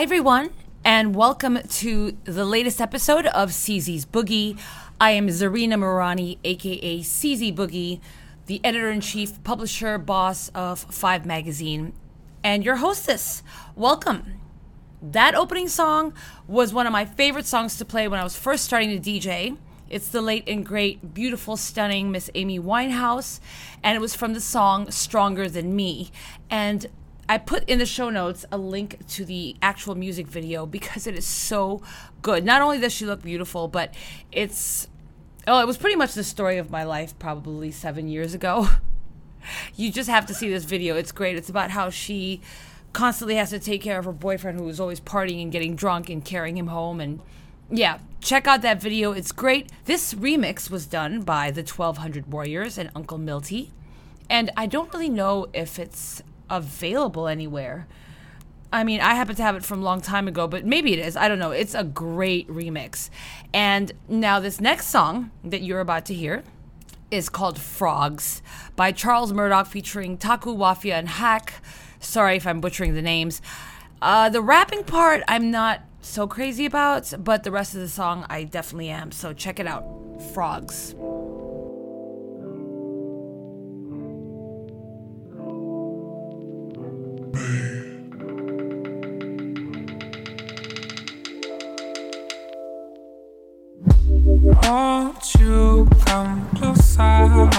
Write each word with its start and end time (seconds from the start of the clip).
Hi, 0.00 0.04
everyone, 0.04 0.48
and 0.82 1.14
welcome 1.14 1.58
to 1.62 2.16
the 2.24 2.46
latest 2.46 2.80
episode 2.80 3.26
of 3.26 3.50
CZ's 3.50 4.06
Boogie. 4.06 4.58
I 4.98 5.10
am 5.10 5.28
Czarina 5.28 5.74
Mirani, 5.74 6.38
aka 6.42 7.00
CZ 7.00 7.54
Boogie, 7.54 8.00
the 8.46 8.62
editor 8.64 8.90
in 8.90 9.02
chief, 9.02 9.44
publisher, 9.44 9.98
boss 9.98 10.48
of 10.54 10.78
Five 10.78 11.26
Magazine, 11.26 11.92
and 12.42 12.64
your 12.64 12.76
hostess. 12.76 13.42
Welcome. 13.76 14.40
That 15.02 15.34
opening 15.34 15.68
song 15.68 16.14
was 16.48 16.72
one 16.72 16.86
of 16.86 16.92
my 16.92 17.04
favorite 17.04 17.44
songs 17.44 17.76
to 17.76 17.84
play 17.84 18.08
when 18.08 18.18
I 18.18 18.24
was 18.24 18.34
first 18.34 18.64
starting 18.64 18.98
to 18.98 19.10
DJ. 19.10 19.58
It's 19.90 20.08
the 20.08 20.22
late 20.22 20.44
and 20.46 20.64
great, 20.64 21.12
beautiful, 21.12 21.58
stunning 21.58 22.10
Miss 22.10 22.30
Amy 22.34 22.58
Winehouse, 22.58 23.38
and 23.82 23.96
it 23.96 24.00
was 24.00 24.14
from 24.14 24.32
the 24.32 24.40
song 24.40 24.90
Stronger 24.90 25.46
Than 25.46 25.76
Me. 25.76 26.10
And 26.48 26.86
I 27.30 27.38
put 27.38 27.62
in 27.68 27.78
the 27.78 27.86
show 27.86 28.10
notes 28.10 28.44
a 28.50 28.58
link 28.58 29.06
to 29.10 29.24
the 29.24 29.54
actual 29.62 29.94
music 29.94 30.26
video 30.26 30.66
because 30.66 31.06
it 31.06 31.16
is 31.16 31.24
so 31.24 31.80
good. 32.22 32.44
Not 32.44 32.60
only 32.60 32.80
does 32.80 32.92
she 32.92 33.06
look 33.06 33.22
beautiful, 33.22 33.68
but 33.68 33.94
it's 34.32 34.88
oh, 35.46 35.60
it 35.60 35.66
was 35.68 35.78
pretty 35.78 35.94
much 35.94 36.14
the 36.14 36.24
story 36.24 36.58
of 36.58 36.72
my 36.72 36.82
life 36.82 37.16
probably 37.20 37.70
7 37.70 38.08
years 38.08 38.34
ago. 38.34 38.68
you 39.76 39.92
just 39.92 40.10
have 40.10 40.26
to 40.26 40.34
see 40.34 40.50
this 40.50 40.64
video. 40.64 40.96
It's 40.96 41.12
great. 41.12 41.36
It's 41.36 41.48
about 41.48 41.70
how 41.70 41.88
she 41.88 42.40
constantly 42.92 43.36
has 43.36 43.50
to 43.50 43.60
take 43.60 43.80
care 43.80 44.00
of 44.00 44.06
her 44.06 44.12
boyfriend 44.12 44.58
who 44.58 44.68
is 44.68 44.80
always 44.80 44.98
partying 44.98 45.40
and 45.40 45.52
getting 45.52 45.76
drunk 45.76 46.10
and 46.10 46.24
carrying 46.24 46.58
him 46.58 46.66
home 46.66 47.00
and 47.00 47.20
yeah, 47.70 47.98
check 48.20 48.48
out 48.48 48.62
that 48.62 48.82
video. 48.82 49.12
It's 49.12 49.30
great. 49.30 49.70
This 49.84 50.14
remix 50.14 50.68
was 50.68 50.84
done 50.84 51.22
by 51.22 51.52
the 51.52 51.62
1200 51.62 52.32
Warriors 52.32 52.76
and 52.76 52.90
Uncle 52.96 53.18
Milty. 53.18 53.70
And 54.28 54.50
I 54.56 54.66
don't 54.66 54.92
really 54.92 55.08
know 55.08 55.46
if 55.52 55.78
it's 55.78 56.24
available 56.50 57.28
anywhere. 57.28 57.86
I 58.72 58.84
mean, 58.84 59.00
I 59.00 59.14
happen 59.14 59.34
to 59.36 59.42
have 59.42 59.56
it 59.56 59.64
from 59.64 59.80
a 59.80 59.84
long 59.84 60.00
time 60.00 60.28
ago, 60.28 60.46
but 60.46 60.64
maybe 60.64 60.92
it 60.92 60.98
is. 60.98 61.16
I 61.16 61.28
don't 61.28 61.38
know. 61.38 61.50
It's 61.50 61.74
a 61.74 61.82
great 61.82 62.48
remix. 62.48 63.10
And 63.52 63.92
now, 64.08 64.38
this 64.38 64.60
next 64.60 64.86
song 64.86 65.32
that 65.42 65.62
you're 65.62 65.80
about 65.80 66.04
to 66.06 66.14
hear 66.14 66.44
is 67.10 67.28
called 67.28 67.58
Frogs 67.58 68.42
by 68.76 68.92
Charles 68.92 69.32
Murdoch 69.32 69.66
featuring 69.66 70.16
Taku 70.16 70.54
Wafia 70.54 70.94
and 70.94 71.08
Hack. 71.08 71.54
Sorry 71.98 72.36
if 72.36 72.46
I'm 72.46 72.60
butchering 72.60 72.94
the 72.94 73.02
names. 73.02 73.42
Uh, 74.00 74.28
the 74.28 74.40
rapping 74.40 74.84
part, 74.84 75.22
I'm 75.26 75.50
not 75.50 75.82
so 76.00 76.26
crazy 76.26 76.64
about, 76.64 77.12
but 77.18 77.42
the 77.42 77.50
rest 77.50 77.74
of 77.74 77.80
the 77.80 77.88
song, 77.88 78.24
I 78.30 78.44
definitely 78.44 78.88
am. 78.88 79.10
So 79.10 79.32
check 79.32 79.58
it 79.58 79.66
out 79.66 79.84
Frogs. 80.32 80.94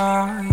Closer 0.01 0.50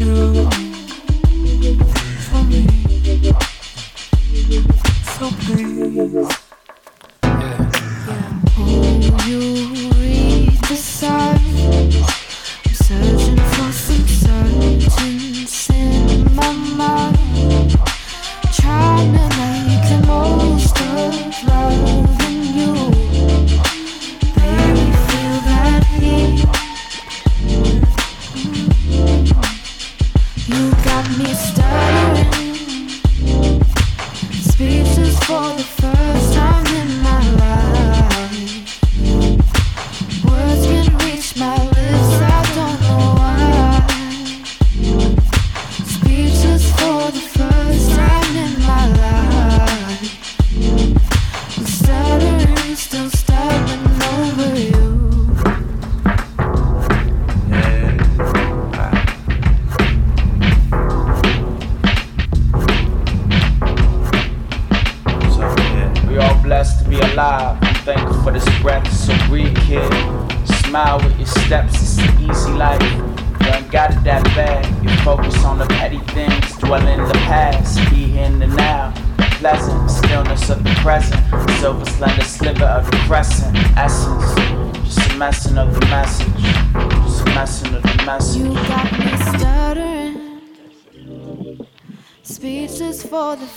you. 0.00 0.59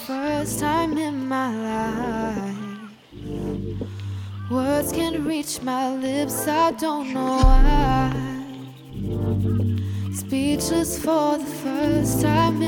first 0.08 0.60
time 0.60 0.98
in 0.98 1.26
my 1.28 1.50
life. 1.56 2.58
Words 4.52 4.92
can't 4.92 5.26
reach 5.26 5.62
my 5.62 5.96
lips, 5.96 6.46
I 6.46 6.72
don't 6.72 7.14
know 7.14 7.38
why. 7.38 8.12
Speechless 10.14 11.00
for 11.00 11.38
the 11.38 11.46
first 11.46 12.22
time 12.22 12.62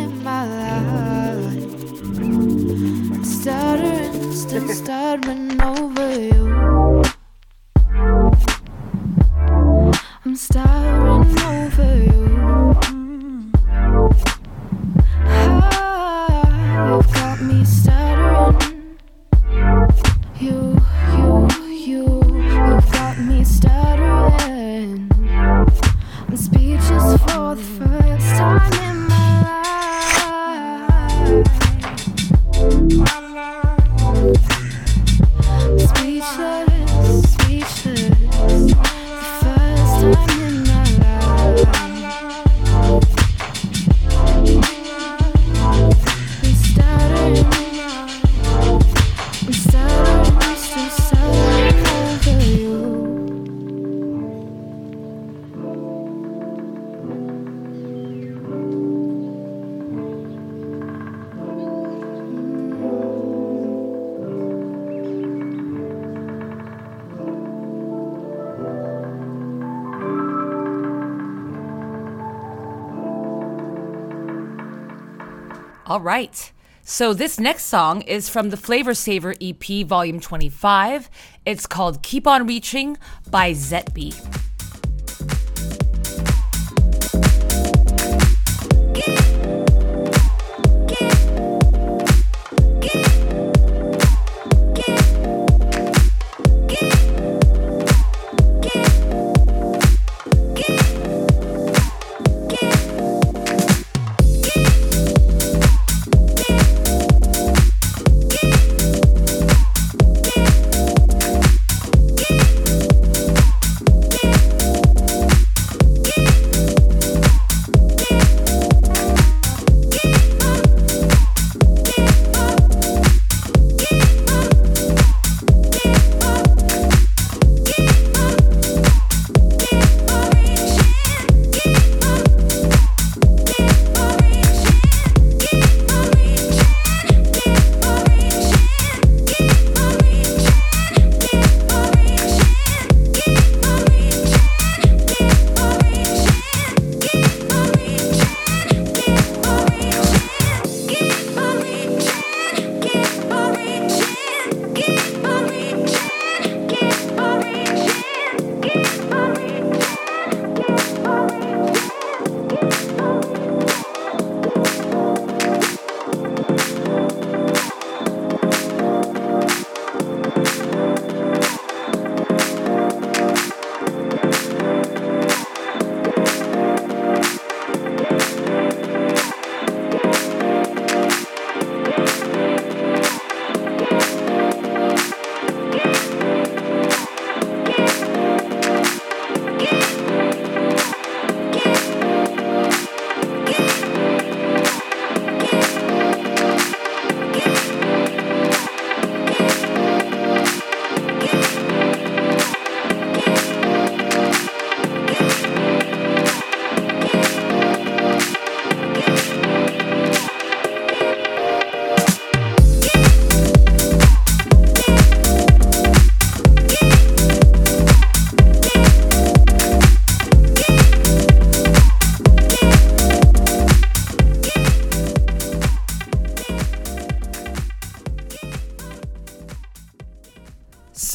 All 75.88 76.01
right. 76.01 76.51
So 76.82 77.13
this 77.13 77.39
next 77.39 77.65
song 77.65 78.01
is 78.01 78.27
from 78.27 78.50
the 78.50 78.58
Flavor 78.58 78.96
Saver 78.96 79.36
EP 79.39 79.86
Volume 79.86 80.20
25. 80.20 81.10
It's 81.46 81.68
called 81.68 82.01
Keep 82.01 82.25
On 82.25 82.48
Reaching 82.48 82.98
by 83.30 83.51
Zetby. 83.51 84.45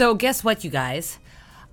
So, 0.00 0.14
guess 0.14 0.42
what, 0.42 0.64
you 0.64 0.71
guys? 0.71 1.19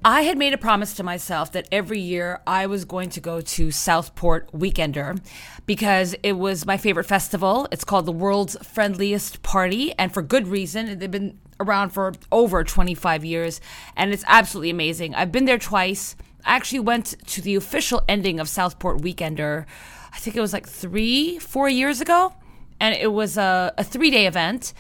I 0.03 0.23
had 0.23 0.37
made 0.37 0.51
a 0.51 0.57
promise 0.57 0.93
to 0.95 1.01
myself 1.01 1.53
that 1.53 1.65
every 1.71 2.01
year 2.01 2.41
I 2.45 2.65
was 2.65 2.83
going 2.83 3.09
to 3.11 3.21
go 3.21 3.39
to 3.39 3.71
Southport 3.71 4.51
Weekender 4.51 5.17
because 5.65 6.13
it 6.23 6.33
was 6.33 6.65
my 6.65 6.75
favorite 6.75 7.05
festival. 7.05 7.69
It's 7.71 7.85
called 7.85 8.05
the 8.05 8.11
World's 8.11 8.57
Friendliest 8.61 9.43
Party, 9.43 9.93
and 9.97 10.13
for 10.13 10.21
good 10.21 10.49
reason. 10.49 10.99
They've 10.99 11.09
been 11.09 11.39
around 11.61 11.91
for 11.91 12.15
over 12.29 12.65
25 12.65 13.23
years, 13.23 13.61
and 13.95 14.11
it's 14.11 14.25
absolutely 14.27 14.71
amazing. 14.71 15.15
I've 15.15 15.31
been 15.31 15.45
there 15.45 15.57
twice. 15.57 16.17
I 16.43 16.57
actually 16.57 16.81
went 16.81 17.15
to 17.27 17.41
the 17.41 17.55
official 17.55 18.03
ending 18.09 18.41
of 18.41 18.49
Southport 18.49 18.99
Weekender, 18.99 19.65
I 20.11 20.17
think 20.17 20.35
it 20.35 20.41
was 20.41 20.51
like 20.51 20.67
three, 20.67 21.39
four 21.39 21.69
years 21.69 22.01
ago, 22.01 22.33
and 22.81 22.93
it 22.93 23.13
was 23.13 23.37
a, 23.37 23.73
a 23.77 23.85
three 23.85 24.11
day 24.11 24.27
event. 24.27 24.73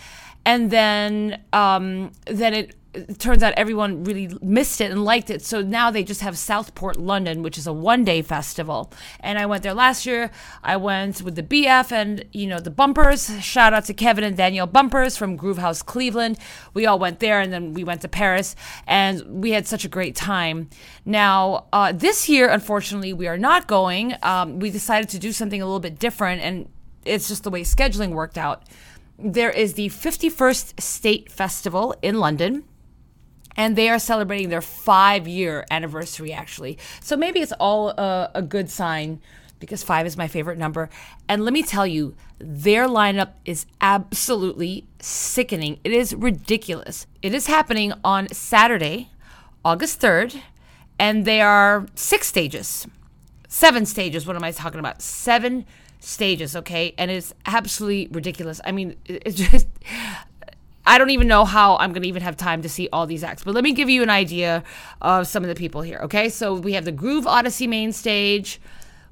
And 0.45 0.69
then, 0.69 1.43
um, 1.53 2.11
then 2.25 2.53
it 2.53 2.76
it 2.93 3.19
turns 3.19 3.43
out 3.43 3.53
everyone 3.57 4.03
really 4.03 4.35
missed 4.41 4.81
it 4.81 4.91
and 4.91 5.03
liked 5.03 5.29
it. 5.29 5.43
So 5.43 5.61
now 5.61 5.91
they 5.91 6.03
just 6.03 6.21
have 6.21 6.37
Southport 6.37 6.97
London, 6.97 7.43
which 7.43 7.57
is 7.57 7.67
a 7.67 7.73
one 7.73 8.03
day 8.03 8.21
festival. 8.21 8.91
And 9.19 9.37
I 9.37 9.45
went 9.45 9.63
there 9.63 9.73
last 9.73 10.05
year. 10.05 10.31
I 10.63 10.77
went 10.77 11.21
with 11.21 11.35
the 11.35 11.43
BF 11.43 11.91
and, 11.91 12.25
you 12.31 12.47
know, 12.47 12.59
the 12.59 12.71
Bumpers. 12.71 13.31
Shout 13.43 13.73
out 13.73 13.85
to 13.85 13.93
Kevin 13.93 14.23
and 14.23 14.35
Danielle 14.35 14.67
Bumpers 14.67 15.17
from 15.17 15.37
GrooveHaus 15.37 15.85
Cleveland. 15.85 16.37
We 16.73 16.85
all 16.85 16.99
went 16.99 17.19
there 17.19 17.39
and 17.39 17.51
then 17.51 17.73
we 17.73 17.83
went 17.83 18.01
to 18.01 18.07
Paris 18.07 18.55
and 18.87 19.41
we 19.41 19.51
had 19.51 19.67
such 19.67 19.85
a 19.85 19.89
great 19.89 20.15
time. 20.15 20.69
Now, 21.05 21.65
uh, 21.73 21.91
this 21.91 22.27
year, 22.27 22.49
unfortunately, 22.49 23.13
we 23.13 23.27
are 23.27 23.37
not 23.37 23.67
going. 23.67 24.15
Um, 24.23 24.59
we 24.59 24.69
decided 24.69 25.09
to 25.09 25.19
do 25.19 25.31
something 25.31 25.61
a 25.61 25.65
little 25.65 25.79
bit 25.79 25.99
different 25.99 26.41
and 26.41 26.69
it's 27.05 27.27
just 27.27 27.43
the 27.43 27.49
way 27.49 27.61
scheduling 27.61 28.11
worked 28.11 28.37
out. 28.37 28.63
There 29.19 29.49
is 29.49 29.73
the 29.73 29.89
51st 29.89 30.79
State 30.79 31.31
Festival 31.31 31.95
in 32.01 32.19
London 32.19 32.63
and 33.57 33.75
they 33.75 33.89
are 33.89 33.99
celebrating 33.99 34.49
their 34.49 34.61
five 34.61 35.27
year 35.27 35.65
anniversary 35.69 36.31
actually. 36.31 36.77
So 37.01 37.17
maybe 37.17 37.39
it's 37.41 37.53
all 37.53 37.89
a, 37.89 38.31
a 38.35 38.41
good 38.41 38.69
sign 38.69 39.19
because 39.59 39.83
five 39.83 40.05
is 40.05 40.15
my 40.15 40.27
favorite 40.27 40.57
number. 40.57 40.89
And 41.27 41.43
let 41.43 41.51
me 41.51 41.63
tell 41.63 41.87
you, 41.87 42.15
their 42.39 42.87
lineup 42.87 43.31
is 43.43 43.65
absolutely 43.81 44.85
sickening. 44.99 45.79
It 45.83 45.91
is 45.91 46.13
ridiculous. 46.13 47.07
It 47.21 47.33
is 47.33 47.47
happening 47.47 47.93
on 48.03 48.29
Saturday, 48.29 49.09
August 49.65 49.99
3rd, 49.99 50.41
and 50.99 51.25
they 51.25 51.41
are 51.41 51.87
six 51.95 52.27
stages, 52.27 52.87
seven 53.47 53.85
stages. 53.85 54.27
What 54.27 54.35
am 54.35 54.43
I 54.43 54.51
talking 54.51 54.79
about? 54.79 55.01
Seven 55.01 55.65
stages, 55.99 56.55
okay? 56.55 56.93
And 56.97 57.09
it's 57.09 57.33
absolutely 57.45 58.07
ridiculous. 58.11 58.61
I 58.63 58.71
mean, 58.71 58.95
it's 59.05 59.37
just 59.37 59.67
I 60.87 60.97
don't 60.97 61.09
even 61.09 61.27
know 61.27 61.43
how 61.43 61.75
I'm 61.75 61.91
going 61.91 62.03
to 62.03 62.07
even 62.07 62.21
have 62.23 62.37
time 62.37 62.61
to 62.61 62.69
see 62.69 62.87
all 62.93 63.05
these 63.05 63.21
acts. 63.21 63.43
But 63.43 63.53
let 63.53 63.63
me 63.63 63.73
give 63.73 63.89
you 63.89 64.01
an 64.03 64.09
idea 64.09 64.63
of 65.01 65.27
some 65.27 65.43
of 65.43 65.49
the 65.49 65.55
people 65.55 65.81
here. 65.81 65.99
Okay, 66.03 66.29
so 66.29 66.53
we 66.53 66.73
have 66.73 66.85
the 66.85 66.93
Groove 66.93 67.27
Odyssey 67.27 67.67
main 67.67 67.91
stage. 67.91 68.61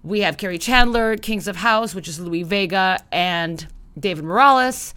We 0.02 0.22
have 0.22 0.38
Kerri 0.38 0.60
Chandler, 0.60 1.18
Kings 1.18 1.50
of 1.50 1.58
House, 1.58 1.94
which 1.94 2.08
is 2.08 2.18
Louie 2.18 2.44
Vega 2.44 3.04
and 3.12 3.68
David 4.00 4.24
Morales. 4.24 4.94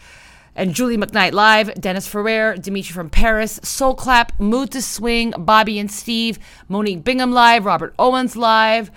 And 0.54 0.72
Julie 0.72 0.96
McKnight 0.96 1.32
live, 1.32 1.74
Dennis 1.74 2.06
Ferrer, 2.06 2.56
Dimitri 2.56 2.92
from 2.92 3.10
Paris, 3.10 3.58
Soul 3.64 3.94
Clap, 3.94 4.38
Mood 4.38 4.72
II 4.72 4.80
Swing, 4.80 5.34
Bobby 5.36 5.80
and 5.80 5.90
Steve, 5.90 6.38
Monique 6.68 7.02
Bingham 7.02 7.32
live, 7.32 7.64
Robert 7.64 7.92
Owens 7.98 8.36
live. 8.36 8.92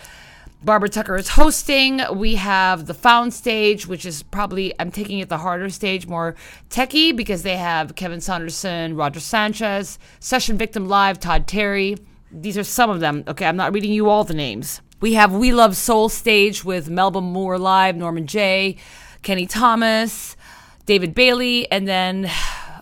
Barbara 0.64 0.90
Tucker 0.90 1.16
is 1.16 1.30
hosting. 1.30 2.02
We 2.14 2.36
have 2.36 2.86
the 2.86 2.94
Found 2.94 3.34
stage, 3.34 3.88
which 3.88 4.06
is 4.06 4.22
probably, 4.22 4.72
I'm 4.80 4.92
taking 4.92 5.18
it 5.18 5.28
the 5.28 5.40
harder 5.40 5.72
stage, 5.72 6.06
more 6.06 6.36
techie, 6.70 7.16
because 7.16 7.42
they 7.42 7.58
have 7.58 7.96
Kevin 7.96 8.22
Saunderson, 8.22 8.96
Roger 8.96 9.20
Sanchez, 9.20 9.98
Session 10.20 10.60
Victim 10.60 10.88
Live, 10.88 11.20
Todd 11.20 11.48
Terry. 11.48 11.98
These 12.32 12.60
are 12.60 12.64
some 12.64 12.92
of 12.92 13.00
them. 13.00 13.24
Okay, 13.28 13.48
I'm 13.48 13.56
not 13.56 13.74
reading 13.74 13.92
you 13.92 14.08
all 14.08 14.24
the 14.24 14.36
names. 14.36 14.82
We 15.00 15.16
have 15.16 15.34
We 15.34 15.52
Love 15.52 15.76
Soul 15.76 16.10
stage 16.10 16.64
with 16.64 16.92
Melba 16.92 17.22
Moore 17.22 17.58
Live, 17.58 17.96
Norman 17.96 18.28
Jay, 18.28 18.78
Kenny 19.24 19.48
Thomas, 19.48 20.38
David 20.86 21.16
Bailey, 21.16 21.72
and 21.72 21.88
then, 21.88 22.30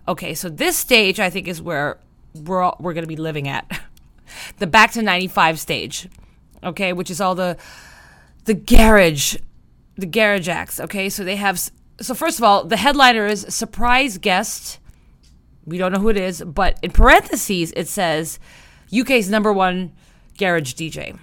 okay, 0.06 0.34
so 0.34 0.50
this 0.50 0.76
stage 0.76 1.22
I 1.22 1.30
think 1.30 1.48
is 1.48 1.62
where 1.62 1.98
we're, 2.36 2.62
all, 2.62 2.76
we're 2.82 2.94
going 2.94 3.06
to 3.06 3.08
be 3.08 3.16
living 3.16 3.48
at. 3.48 3.80
the 4.58 4.68
Back 4.68 4.92
to 4.92 5.02
95 5.02 5.62
stage 5.62 6.10
okay, 6.64 6.94
which 6.94 7.10
is 7.10 7.22
all 7.22 7.36
the 7.36 7.58
the 8.46 8.54
garage, 8.54 9.36
the 9.96 10.06
garage 10.06 10.50
acts. 10.50 10.80
Okay, 10.80 11.10
so 11.10 11.24
they 11.24 11.36
have. 11.36 11.60
So 12.02 12.14
first 12.14 12.40
of 12.40 12.44
all, 12.44 12.64
the 12.64 12.78
headliner 12.78 13.28
is 13.28 13.46
surprise 13.50 14.18
guest. 14.18 14.80
We 15.66 15.78
don't 15.78 15.92
know 15.92 16.00
who 16.00 16.10
it 16.10 16.18
is, 16.18 16.42
but 16.42 16.80
in 16.82 16.92
parentheses 16.92 17.72
it 17.74 17.88
says 17.88 18.40
UK's 18.98 19.30
number 19.30 19.54
one 19.54 19.94
garage 20.38 20.74
DJ. 20.74 21.20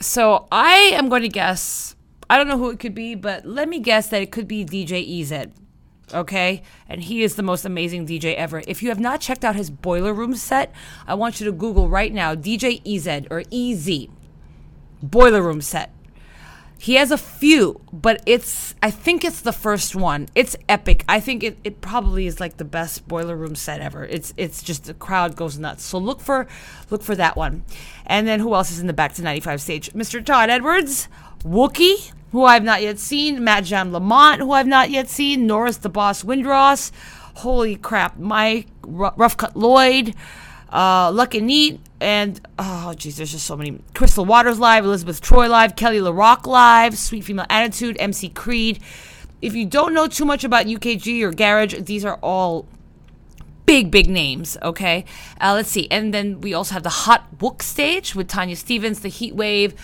So 0.00 0.48
I 0.52 0.74
am 0.92 1.08
going 1.08 1.22
to 1.22 1.28
guess. 1.28 1.96
I 2.28 2.36
don't 2.36 2.46
know 2.46 2.58
who 2.58 2.70
it 2.70 2.78
could 2.78 2.94
be, 2.94 3.14
but 3.14 3.46
let 3.46 3.68
me 3.68 3.80
guess 3.80 4.08
that 4.08 4.22
it 4.22 4.30
could 4.30 4.46
be 4.46 4.64
DJ 4.64 5.20
EZ. 5.20 5.48
Okay? 6.12 6.62
And 6.88 7.02
he 7.02 7.22
is 7.22 7.36
the 7.36 7.42
most 7.42 7.64
amazing 7.64 8.06
DJ 8.06 8.34
ever. 8.34 8.62
If 8.68 8.82
you 8.82 8.90
have 8.90 9.00
not 9.00 9.20
checked 9.20 9.44
out 9.44 9.56
his 9.56 9.70
Boiler 9.70 10.12
Room 10.12 10.34
set, 10.34 10.72
I 11.06 11.14
want 11.14 11.40
you 11.40 11.46
to 11.46 11.52
Google 11.52 11.88
right 11.88 12.12
now 12.12 12.34
DJ 12.34 12.82
EZ 12.86 13.26
or 13.30 13.42
EZ 13.50 14.08
boiler 15.02 15.42
room 15.42 15.60
set. 15.60 15.92
He 16.78 16.94
has 16.94 17.10
a 17.10 17.18
few, 17.18 17.82
but 17.92 18.22
it's 18.24 18.74
I 18.82 18.90
think 18.90 19.22
it's 19.22 19.42
the 19.42 19.52
first 19.52 19.94
one. 19.94 20.28
It's 20.34 20.56
epic. 20.66 21.04
I 21.06 21.20
think 21.20 21.42
it, 21.42 21.58
it 21.62 21.82
probably 21.82 22.26
is 22.26 22.40
like 22.40 22.56
the 22.56 22.64
best 22.64 23.06
boiler 23.06 23.36
room 23.36 23.54
set 23.54 23.82
ever. 23.82 24.04
It's 24.06 24.32
it's 24.38 24.62
just 24.62 24.84
the 24.84 24.94
crowd 24.94 25.36
goes 25.36 25.58
nuts. 25.58 25.84
So 25.84 25.98
look 25.98 26.20
for 26.20 26.48
look 26.88 27.02
for 27.02 27.14
that 27.16 27.36
one. 27.36 27.64
And 28.06 28.26
then 28.26 28.40
who 28.40 28.54
else 28.54 28.70
is 28.70 28.80
in 28.80 28.86
the 28.86 28.94
back 28.94 29.12
to 29.14 29.22
95 29.22 29.60
stage? 29.60 29.92
Mr. 29.92 30.24
Todd 30.24 30.48
Edwards, 30.48 31.08
Wookie, 31.44 32.12
who 32.32 32.44
I've 32.44 32.64
not 32.64 32.80
yet 32.80 32.98
seen, 32.98 33.44
Matt 33.44 33.64
Jam 33.64 33.92
Lamont, 33.92 34.40
who 34.40 34.52
I've 34.52 34.66
not 34.66 34.88
yet 34.88 35.10
seen, 35.10 35.46
Norris 35.46 35.76
the 35.76 35.90
Boss 35.90 36.24
Windross, 36.24 36.92
holy 37.34 37.76
crap, 37.76 38.18
Mike 38.18 38.68
R- 38.84 39.12
Rough 39.16 39.36
Cut 39.36 39.54
Lloyd, 39.54 40.14
uh, 40.72 41.10
Luck 41.12 41.34
and 41.34 41.46
Neat, 41.46 41.80
and 42.00 42.40
oh 42.58 42.94
geez, 42.94 43.16
there's 43.16 43.32
just 43.32 43.46
so 43.46 43.56
many. 43.56 43.80
Crystal 43.94 44.24
Waters 44.24 44.58
live, 44.58 44.84
Elizabeth 44.84 45.20
Troy 45.20 45.48
live, 45.48 45.76
Kele 45.76 46.02
Le 46.02 46.12
Roc 46.12 46.46
live, 46.46 46.96
Sweet 46.96 47.24
Female 47.24 47.46
Attitude, 47.50 47.96
MC 47.98 48.28
Creed. 48.28 48.80
If 49.42 49.54
you 49.54 49.66
don't 49.66 49.94
know 49.94 50.06
too 50.06 50.24
much 50.24 50.44
about 50.44 50.66
UKG 50.66 51.22
or 51.22 51.32
Garage, 51.32 51.74
these 51.80 52.04
are 52.04 52.18
all 52.22 52.66
big, 53.66 53.90
big 53.90 54.08
names. 54.08 54.56
Okay, 54.62 55.04
uh, 55.40 55.54
let's 55.54 55.70
see, 55.70 55.88
and 55.90 56.12
then 56.14 56.40
we 56.40 56.54
also 56.54 56.74
have 56.74 56.82
the 56.82 56.88
Hot 56.90 57.38
Book 57.38 57.62
stage 57.62 58.14
with 58.14 58.28
Tanya 58.28 58.56
Stevens, 58.56 59.00
the 59.00 59.08
Heat 59.08 59.34
Wave, 59.34 59.74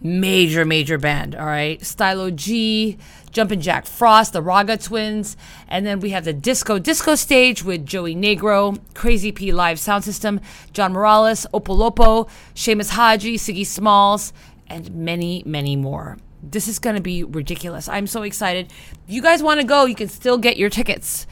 major, 0.00 0.64
major 0.64 0.98
band. 0.98 1.34
All 1.34 1.46
right, 1.46 1.84
Stylo 1.84 2.30
G. 2.30 2.98
Jumpin' 3.30 3.60
Jack 3.60 3.86
Frost, 3.86 4.32
the 4.32 4.42
Raga 4.42 4.76
Twins, 4.76 5.36
and 5.68 5.86
then 5.86 6.00
we 6.00 6.10
have 6.10 6.24
the 6.24 6.32
Disco 6.32 6.80
Disco 6.80 7.14
stage 7.14 7.62
with 7.62 7.86
Joey 7.86 8.16
Negro, 8.16 8.80
Crazy 8.94 9.30
P 9.30 9.52
Live 9.52 9.78
Sound 9.78 10.02
System, 10.02 10.40
John 10.72 10.92
Morales, 10.92 11.46
Opolopo, 11.54 12.28
Seamus 12.54 12.90
Haji, 12.90 13.36
Siggy 13.36 13.64
Smalls, 13.64 14.32
and 14.66 14.92
many, 14.94 15.44
many 15.46 15.76
more. 15.76 16.18
This 16.42 16.66
is 16.66 16.78
going 16.78 16.96
to 16.96 17.02
be 17.02 17.22
ridiculous. 17.22 17.88
I'm 17.88 18.06
so 18.06 18.22
excited. 18.22 18.72
If 19.06 19.14
you 19.14 19.22
guys 19.22 19.42
want 19.42 19.60
to 19.60 19.66
go, 19.66 19.84
you 19.84 19.94
can 19.94 20.08
still 20.08 20.38
get 20.38 20.56
your 20.56 20.70
tickets. 20.70 21.26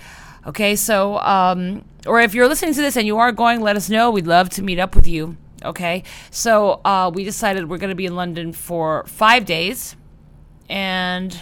Okay, 0.46 0.76
so, 0.76 1.18
um, 1.18 1.84
or 2.06 2.20
if 2.20 2.34
you're 2.34 2.46
listening 2.46 2.74
to 2.74 2.80
this 2.80 2.96
and 2.96 3.06
you 3.06 3.18
are 3.18 3.32
going, 3.32 3.60
let 3.60 3.76
us 3.76 3.90
know. 3.90 4.10
We'd 4.10 4.26
love 4.26 4.50
to 4.50 4.62
meet 4.62 4.78
up 4.78 4.94
with 4.94 5.08
you. 5.08 5.36
Okay, 5.64 6.04
so 6.30 6.80
uh, 6.84 7.10
we 7.12 7.24
decided 7.24 7.68
we're 7.68 7.78
going 7.78 7.90
to 7.90 7.96
be 7.96 8.06
in 8.06 8.14
London 8.14 8.52
for 8.52 9.04
five 9.06 9.44
days. 9.44 9.96
And 10.68 11.38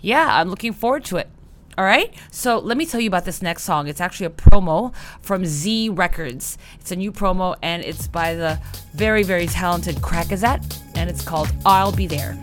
yeah, 0.00 0.28
I'm 0.40 0.48
looking 0.48 0.72
forward 0.72 1.04
to 1.06 1.18
it. 1.18 1.28
All 1.78 1.84
right. 1.84 2.12
So 2.30 2.58
let 2.58 2.76
me 2.76 2.84
tell 2.84 3.00
you 3.00 3.08
about 3.08 3.24
this 3.24 3.40
next 3.40 3.62
song. 3.62 3.88
It's 3.88 4.00
actually 4.00 4.26
a 4.26 4.30
promo 4.30 4.94
from 5.22 5.46
Z 5.46 5.88
Records. 5.88 6.58
It's 6.80 6.92
a 6.92 6.96
new 6.96 7.10
promo 7.10 7.56
and 7.62 7.82
it's 7.82 8.06
by 8.06 8.34
the 8.34 8.60
very, 8.92 9.22
very 9.22 9.46
talented 9.46 9.96
Crackazat 9.96 10.78
and 10.96 11.08
it's 11.08 11.24
called 11.24 11.50
I'll 11.64 11.92
Be 11.92 12.06
There. 12.06 12.38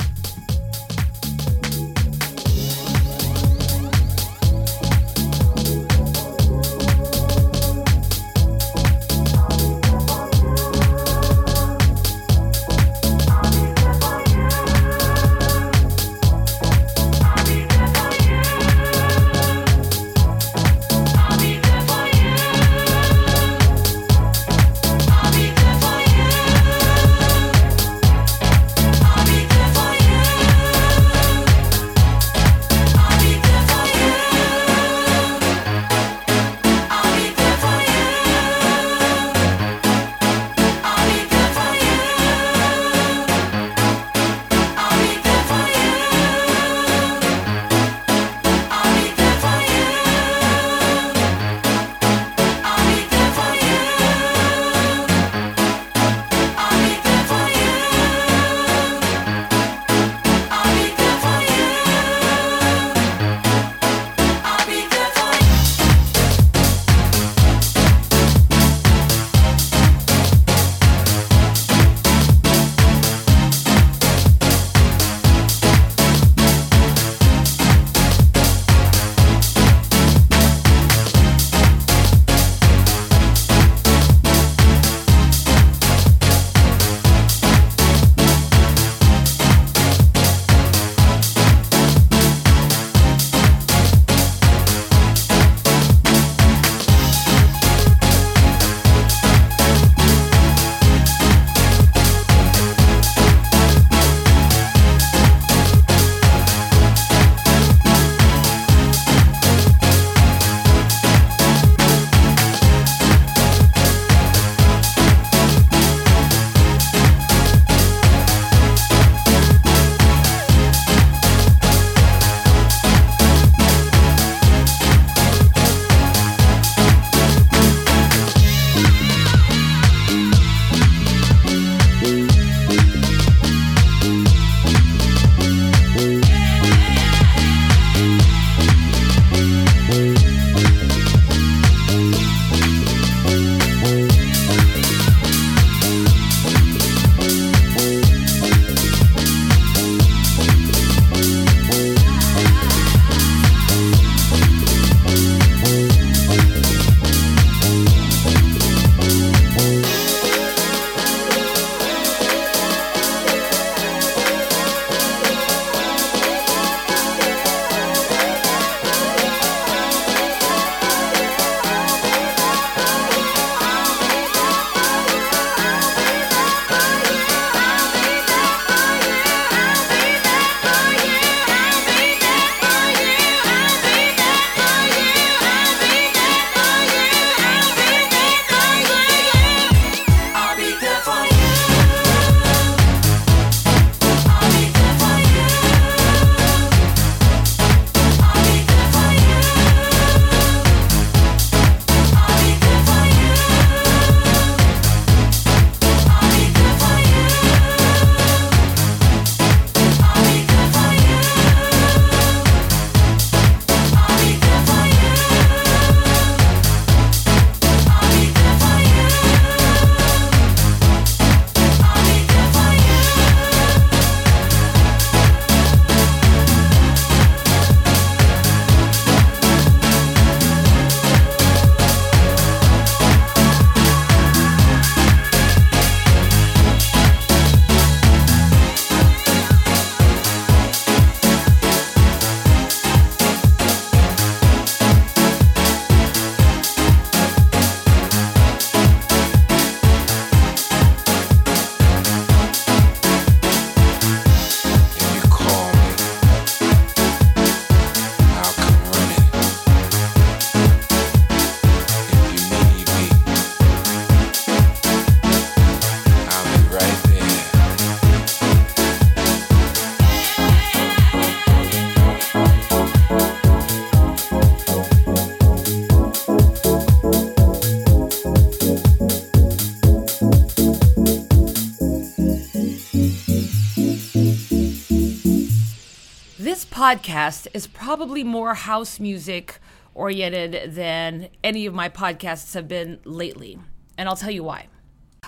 Podcast 286.90 287.46
is 287.54 287.68
probably 287.68 288.24
more 288.24 288.56
house 288.56 289.00
music 289.00 289.60
oriented 289.94 290.74
than 290.74 291.30
any 291.44 291.68
of 291.68 291.74
my 291.74 291.88
podcasts 291.88 292.56
have 292.56 292.68
been 292.68 293.00
lately. 293.04 293.60
And 293.96 294.10
I'll 294.10 294.16
tell 294.16 294.32
you 294.32 294.44
why. 294.44 294.70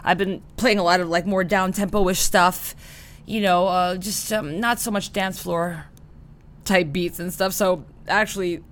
I've 0.03 0.17
been 0.17 0.41
playing 0.57 0.79
a 0.79 0.83
lot 0.83 1.01
of 1.01 1.09
like 1.09 1.27
more 1.27 1.43
down 1.43 1.71
tempo 1.71 2.09
ish 2.09 2.19
stuff, 2.19 2.73
you 3.27 3.41
know, 3.41 3.67
uh, 3.67 3.97
just 3.97 4.33
um, 4.33 4.59
not 4.59 4.79
so 4.79 4.89
much 4.89 5.13
dance 5.13 5.39
floor 5.39 5.85
type 6.65 6.91
beats 6.91 7.19
and 7.19 7.31
stuff. 7.31 7.53
So 7.53 7.85
actually, 8.07 8.63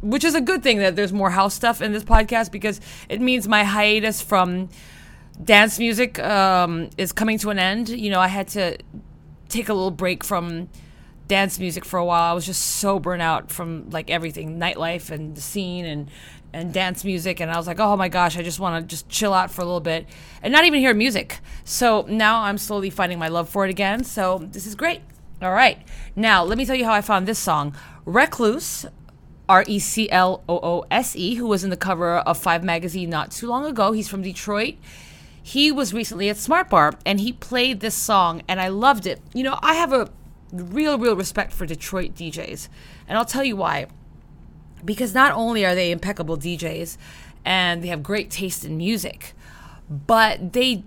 which 0.00 0.22
is 0.22 0.36
a 0.36 0.40
good 0.40 0.62
thing 0.62 0.78
that 0.78 0.94
there's 0.94 1.12
more 1.12 1.30
house 1.30 1.54
stuff 1.54 1.82
in 1.82 1.90
this 1.92 2.04
podcast 2.04 2.52
because 2.52 2.80
it 3.08 3.20
means 3.20 3.48
my 3.48 3.64
hiatus 3.64 4.22
from 4.22 4.68
dance 5.42 5.80
music 5.80 6.20
um, 6.20 6.90
is 6.96 7.10
coming 7.10 7.38
to 7.38 7.50
an 7.50 7.58
end. 7.58 7.88
You 7.88 8.10
know, 8.10 8.20
I 8.20 8.28
had 8.28 8.46
to 8.48 8.78
take 9.48 9.68
a 9.68 9.74
little 9.74 9.90
break 9.90 10.22
from 10.22 10.68
dance 11.28 11.58
music 11.58 11.84
for 11.84 11.98
a 11.98 12.04
while. 12.04 12.30
I 12.30 12.34
was 12.34 12.46
just 12.46 12.62
so 12.62 12.98
burnt 12.98 13.22
out 13.22 13.50
from 13.50 13.90
like 13.90 14.10
everything, 14.10 14.58
nightlife 14.58 15.10
and 15.10 15.36
the 15.36 15.40
scene 15.40 15.84
and 15.84 16.10
and 16.52 16.72
dance 16.72 17.04
music 17.04 17.40
and 17.40 17.50
I 17.50 17.56
was 17.56 17.66
like, 17.66 17.80
"Oh 17.80 17.96
my 17.96 18.08
gosh, 18.08 18.38
I 18.38 18.42
just 18.42 18.60
want 18.60 18.80
to 18.80 18.86
just 18.88 19.08
chill 19.08 19.34
out 19.34 19.50
for 19.50 19.62
a 19.62 19.64
little 19.64 19.80
bit 19.80 20.06
and 20.42 20.52
not 20.52 20.64
even 20.64 20.78
hear 20.80 20.94
music." 20.94 21.40
So, 21.64 22.06
now 22.08 22.42
I'm 22.42 22.58
slowly 22.58 22.90
finding 22.90 23.18
my 23.18 23.28
love 23.28 23.48
for 23.48 23.64
it 23.64 23.70
again. 23.70 24.04
So, 24.04 24.38
this 24.52 24.66
is 24.66 24.74
great. 24.74 25.00
All 25.42 25.52
right. 25.52 25.78
Now, 26.14 26.44
let 26.44 26.56
me 26.56 26.64
tell 26.64 26.76
you 26.76 26.84
how 26.84 26.92
I 26.92 27.00
found 27.00 27.26
this 27.26 27.40
song. 27.40 27.74
Recloose 28.06 28.86
R 29.48 29.64
E 29.66 29.78
C 29.78 30.08
L 30.10 30.42
O 30.48 30.58
O 30.62 30.84
S 30.90 31.16
E, 31.16 31.34
who 31.34 31.46
was 31.46 31.64
in 31.64 31.70
the 31.70 31.76
cover 31.76 32.18
of 32.18 32.38
Five 32.38 32.62
magazine 32.62 33.10
not 33.10 33.30
too 33.32 33.48
long 33.48 33.64
ago. 33.66 33.92
He's 33.92 34.08
from 34.08 34.22
Detroit. 34.22 34.76
He 35.42 35.70
was 35.70 35.92
recently 35.92 36.30
at 36.30 36.38
Smart 36.38 36.70
Bar 36.70 36.94
and 37.04 37.20
he 37.20 37.32
played 37.32 37.80
this 37.80 37.94
song 37.94 38.42
and 38.48 38.60
I 38.60 38.68
loved 38.68 39.06
it. 39.06 39.20
You 39.34 39.42
know, 39.42 39.58
I 39.62 39.74
have 39.74 39.92
a 39.92 40.08
real, 40.54 40.98
real 40.98 41.16
respect 41.16 41.52
for 41.52 41.66
Detroit 41.66 42.14
DJs. 42.14 42.68
And 43.08 43.18
I'll 43.18 43.24
tell 43.24 43.44
you 43.44 43.56
why. 43.56 43.86
Because 44.84 45.14
not 45.14 45.32
only 45.32 45.64
are 45.64 45.74
they 45.74 45.90
impeccable 45.90 46.36
DJs 46.36 46.96
and 47.44 47.82
they 47.82 47.88
have 47.88 48.02
great 48.02 48.30
taste 48.30 48.64
in 48.64 48.76
music, 48.76 49.34
but 49.88 50.52
they 50.52 50.84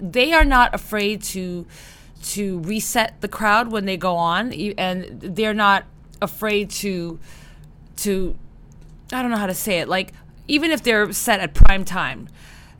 they 0.00 0.32
are 0.32 0.44
not 0.44 0.74
afraid 0.74 1.22
to 1.22 1.66
to 2.22 2.58
reset 2.60 3.20
the 3.20 3.28
crowd 3.28 3.70
when 3.70 3.84
they 3.84 3.96
go 3.96 4.16
on 4.16 4.52
and 4.52 5.20
they're 5.20 5.54
not 5.54 5.84
afraid 6.20 6.70
to 6.70 7.18
to 7.96 8.36
I 9.12 9.22
don't 9.22 9.30
know 9.30 9.36
how 9.36 9.46
to 9.46 9.54
say 9.54 9.78
it 9.78 9.88
like 9.88 10.12
even 10.48 10.70
if 10.70 10.82
they're 10.82 11.12
set 11.12 11.40
at 11.40 11.54
prime 11.54 11.84
time 11.84 12.28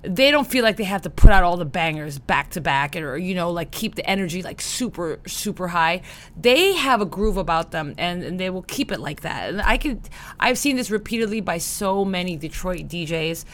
they 0.02 0.30
don't 0.30 0.46
feel 0.46 0.62
like 0.62 0.76
they 0.76 0.84
have 0.84 1.02
to 1.02 1.10
put 1.10 1.30
out 1.30 1.42
all 1.42 1.56
the 1.56 1.64
bangers 1.64 2.18
back 2.18 2.50
to 2.50 2.60
back 2.60 2.96
or 2.96 3.16
you 3.16 3.34
know 3.34 3.50
like 3.50 3.70
keep 3.70 3.94
the 3.94 4.08
energy 4.08 4.42
like 4.42 4.60
super 4.60 5.18
super 5.26 5.68
high. 5.68 6.02
They 6.38 6.74
have 6.74 7.00
a 7.00 7.06
groove 7.06 7.36
about 7.36 7.70
them 7.70 7.94
and, 7.98 8.22
and 8.22 8.38
they 8.38 8.50
will 8.50 8.62
keep 8.62 8.92
it 8.92 9.00
like 9.00 9.22
that. 9.22 9.50
And 9.50 9.62
i 9.62 9.76
could 9.76 10.08
i've 10.38 10.58
seen 10.58 10.76
this 10.76 10.90
repeatedly 10.90 11.40
by 11.40 11.58
so 11.58 12.04
many 12.04 12.36
detroit 12.36 12.88
djs 12.88 13.44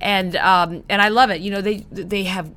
and 0.00 0.36
um, 0.36 0.84
and 0.88 1.02
i 1.02 1.08
love 1.08 1.30
it. 1.30 1.40
You 1.40 1.50
know 1.50 1.60
they 1.60 1.86
they 1.90 2.24
have 2.24 2.52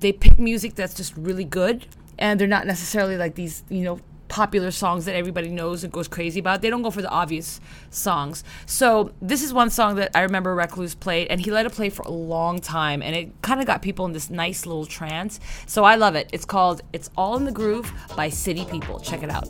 they 0.00 0.12
pick 0.12 0.38
music 0.38 0.74
that's 0.74 0.94
just 0.94 1.16
really 1.16 1.44
good 1.44 1.86
and 2.18 2.38
they're 2.38 2.48
not 2.48 2.66
necessarily 2.66 3.16
like 3.16 3.34
these 3.34 3.64
you 3.68 3.82
know 3.82 3.98
popular 4.28 4.70
songs 4.70 5.04
that 5.06 5.14
everybody 5.14 5.48
knows 5.48 5.84
and 5.84 5.92
goes 5.92 6.08
crazy 6.08 6.40
about. 6.40 6.62
They 6.62 6.70
don't 6.70 6.82
go 6.82 6.90
for 6.90 7.02
the 7.02 7.10
obvious 7.10 7.60
songs. 7.90 8.44
So 8.66 9.12
this 9.20 9.42
is 9.42 9.52
one 9.52 9.70
song 9.70 9.96
that 9.96 10.10
I 10.14 10.20
remember 10.22 10.54
Recloose 10.54 10.98
played, 10.98 11.28
and 11.28 11.40
he 11.40 11.50
let 11.50 11.66
it 11.66 11.72
play 11.72 11.90
for 11.90 12.02
a 12.02 12.10
long 12.10 12.60
time, 12.60 13.02
and 13.02 13.16
it 13.16 13.42
kind 13.42 13.60
of 13.60 13.66
got 13.66 13.82
people 13.82 14.06
in 14.06 14.12
this 14.12 14.30
nice 14.30 14.66
little 14.66 14.86
trance. 14.86 15.40
So 15.66 15.84
I 15.84 15.96
love 15.96 16.14
it. 16.14 16.28
It's 16.32 16.44
called 16.44 16.82
"It's 16.92 17.10
All 17.16 17.36
in 17.36 17.44
the 17.44 17.52
Groove" 17.52 17.92
by 18.16 18.28
City 18.28 18.64
People. 18.64 19.00
Check 19.00 19.22
it 19.22 19.30
out. 19.30 19.48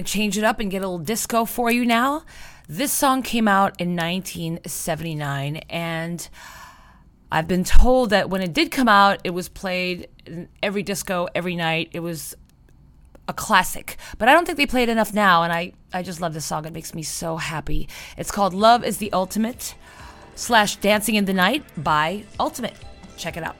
Going 0.00 0.06
to 0.06 0.12
change 0.12 0.38
it 0.38 0.44
up 0.44 0.60
and 0.60 0.70
get 0.70 0.78
a 0.78 0.88
little 0.88 0.98
disco 0.98 1.44
for 1.44 1.70
you 1.70 1.84
now. 1.84 2.24
This 2.66 2.90
song 2.90 3.22
came 3.22 3.46
out 3.46 3.78
in 3.78 3.94
1979, 3.94 5.56
and 5.68 6.28
I've 7.30 7.46
been 7.46 7.64
told 7.64 8.08
that 8.10 8.30
when 8.30 8.40
it 8.40 8.54
did 8.54 8.70
come 8.70 8.88
out, 8.88 9.20
it 9.24 9.30
was 9.30 9.50
played 9.50 10.08
in 10.24 10.48
every 10.62 10.82
disco 10.82 11.28
every 11.34 11.54
night. 11.54 11.90
It 11.92 12.00
was 12.00 12.34
a 13.28 13.34
classic, 13.34 13.98
but 14.16 14.28
I 14.28 14.32
don't 14.32 14.46
think 14.46 14.56
they 14.56 14.66
play 14.66 14.84
it 14.84 14.88
enough 14.88 15.12
now, 15.12 15.42
and 15.42 15.52
I, 15.52 15.72
I 15.92 16.02
just 16.02 16.22
love 16.22 16.32
this 16.32 16.46
song. 16.46 16.64
It 16.64 16.72
makes 16.72 16.94
me 16.94 17.02
so 17.02 17.36
happy. 17.36 17.86
It's 18.16 18.30
called 18.30 18.54
Love 18.54 18.84
is 18.84 18.98
the 18.98 19.12
Ultimate 19.12 19.74
slash 20.34 20.76
Dancing 20.76 21.16
in 21.16 21.26
the 21.26 21.34
Night 21.34 21.62
by 21.76 22.24
Ultimate. 22.38 22.74
Check 23.18 23.36
it 23.36 23.42
out. 23.42 23.56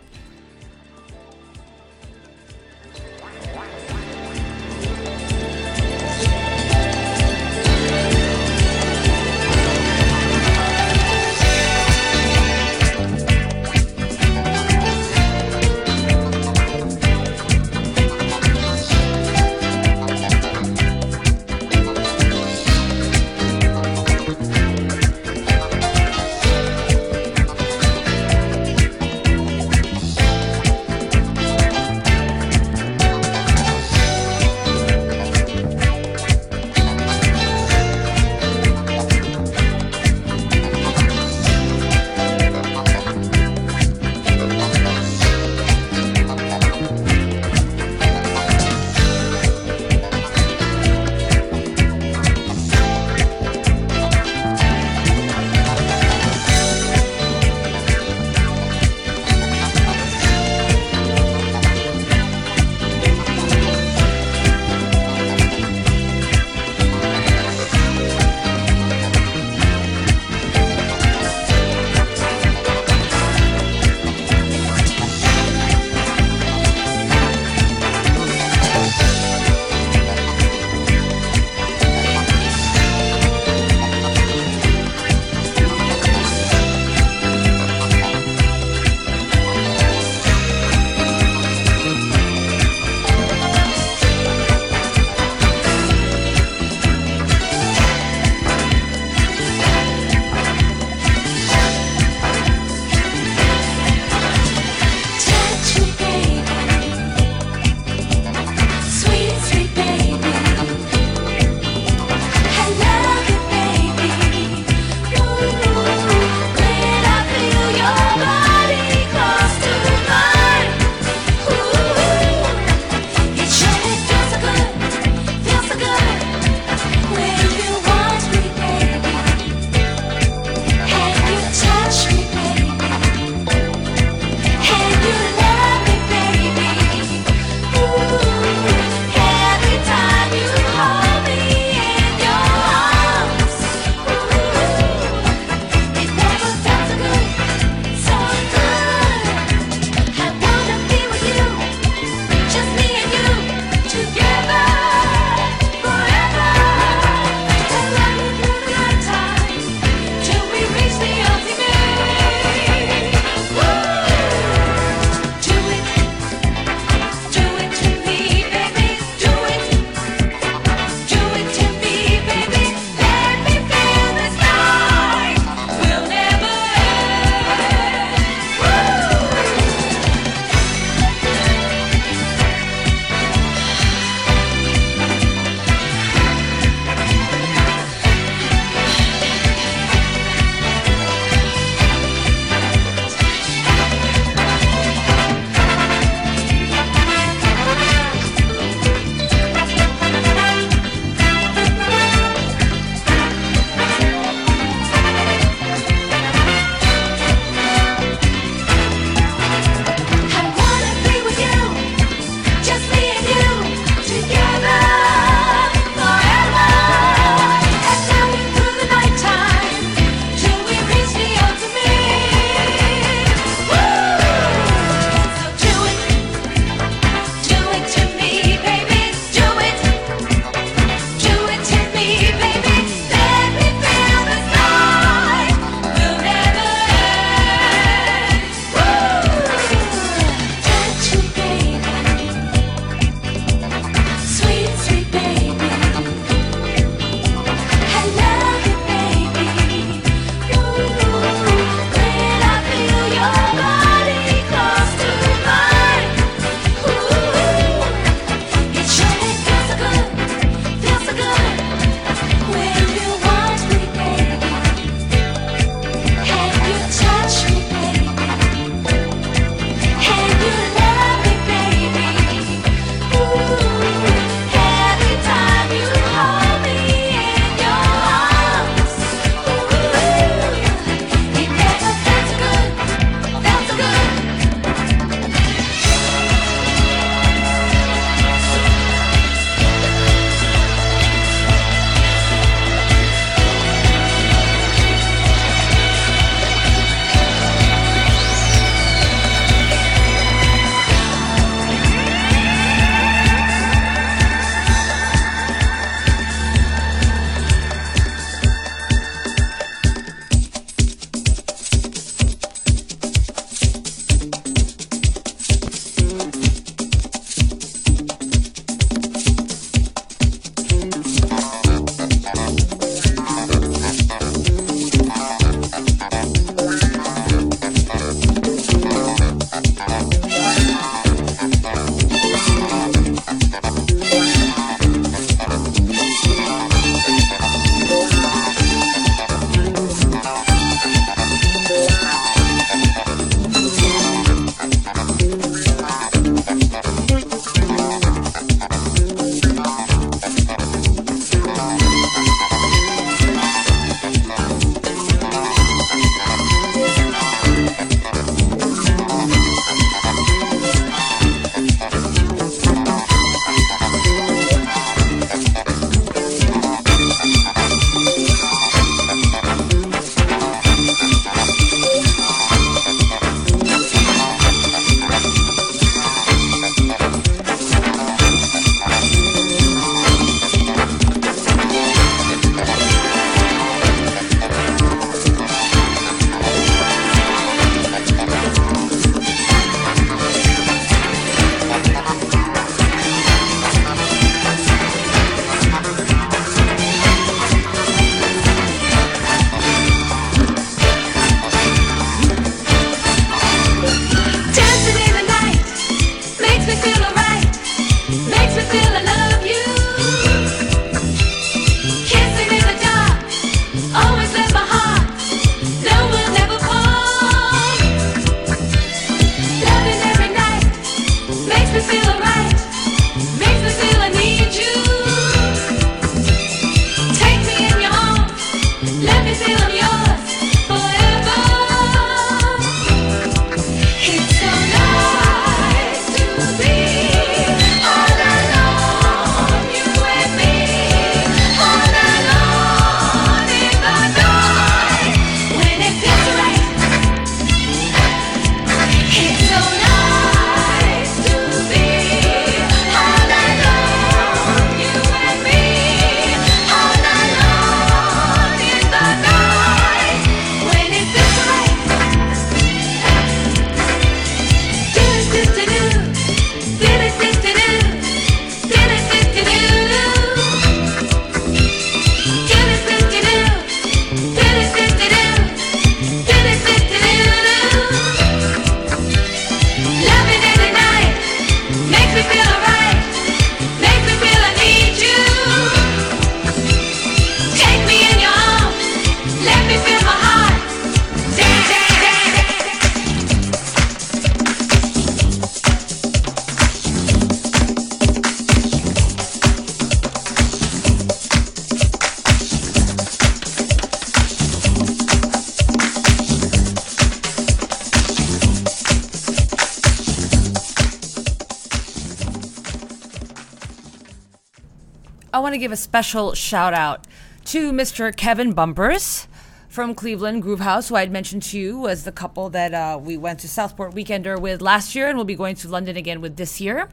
Want 515.39 515.55
to 515.55 515.59
give 515.59 515.73
a 515.73 515.77
special 515.77 516.35
shout 516.35 516.75
out 516.75 517.07
to 517.47 517.73
Mr. 517.73 518.15
Kevin 518.15 518.53
Bumpers 518.53 519.27
from 519.69 519.95
Cleveland 519.95 520.43
GrooveHaus, 520.43 520.91
who 520.91 520.97
I'd 520.97 521.11
mentioned 521.11 521.45
to 521.45 521.59
you 521.59 521.79
was 521.79 522.05
the 522.05 522.13
couple 522.13 522.51
that 522.51 522.75
uh, 522.75 522.99
we 523.01 523.17
went 523.17 523.39
to 523.41 523.49
Southport 523.49 523.95
Weekender 523.95 524.39
with 524.39 524.61
last 524.61 524.95
year 524.95 525.09
and 525.09 525.17
we'll 525.17 525.25
be 525.25 525.35
going 525.35 525.55
to 525.57 525.69
London 525.69 525.97
again 525.97 526.21
with 526.21 526.37
this 526.37 526.61
year. 526.61 526.91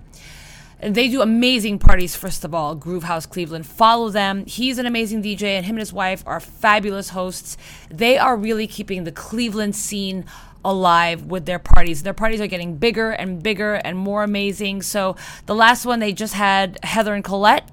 And 0.79 0.95
they 0.95 1.09
do 1.09 1.21
amazing 1.21 1.79
parties, 1.79 2.15
first 2.15 2.45
of 2.45 2.53
all. 2.53 2.75
GrooveHaus 2.77 3.29
Cleveland. 3.29 3.65
Follow 3.65 4.09
them. 4.09 4.45
He's 4.45 4.77
an 4.77 4.85
amazing 4.85 5.23
DJ, 5.23 5.57
and 5.57 5.65
him 5.65 5.75
and 5.75 5.79
his 5.79 5.91
wife 5.91 6.23
are 6.25 6.39
fabulous 6.39 7.09
hosts. 7.09 7.57
They 7.89 8.17
are 8.17 8.37
really 8.37 8.67
keeping 8.67 9.03
the 9.03 9.11
Cleveland 9.11 9.75
scene 9.75 10.23
alive 10.63 11.25
with 11.25 11.45
their 11.45 11.59
parties. 11.59 12.03
Their 12.03 12.13
parties 12.13 12.39
are 12.39 12.47
getting 12.47 12.77
bigger 12.77 13.09
and 13.09 13.41
bigger 13.41 13.73
and 13.73 13.97
more 13.97 14.23
amazing. 14.23 14.83
So 14.83 15.15
the 15.47 15.55
last 15.55 15.85
one 15.85 15.99
they 15.99 16.13
just 16.13 16.35
had 16.35 16.77
Heather 16.83 17.15
and 17.15 17.23
Colette, 17.23 17.71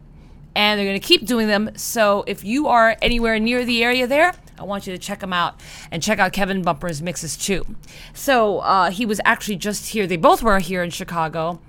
and 0.54 0.78
they're 0.78 0.86
going 0.86 1.00
to 1.00 1.06
keep 1.06 1.26
doing 1.26 1.48
them. 1.48 1.70
So 1.76 2.24
if 2.26 2.44
you 2.44 2.68
are 2.68 2.96
anywhere 3.02 3.38
near 3.38 3.64
the 3.64 3.82
area 3.82 4.06
there, 4.06 4.32
I 4.58 4.62
want 4.64 4.86
you 4.86 4.92
to 4.92 4.98
check 4.98 5.20
them 5.20 5.32
out 5.32 5.60
and 5.90 6.02
check 6.02 6.18
out 6.18 6.32
Kevin 6.32 6.62
Bumper's 6.62 7.02
mixes 7.02 7.36
too. 7.36 7.64
So 8.12 8.60
uh, 8.60 8.90
he 8.90 9.04
was 9.04 9.20
actually 9.24 9.56
just 9.56 9.88
here. 9.88 10.06
They 10.06 10.16
both 10.16 10.42
were 10.42 10.58
here 10.60 10.82
in 10.82 10.90
Chicago, 10.90 11.60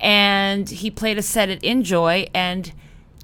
and 0.00 0.68
he 0.68 0.90
played 0.90 1.18
a 1.18 1.22
set 1.22 1.50
at 1.50 1.62
Enjoy 1.62 2.26
and 2.34 2.72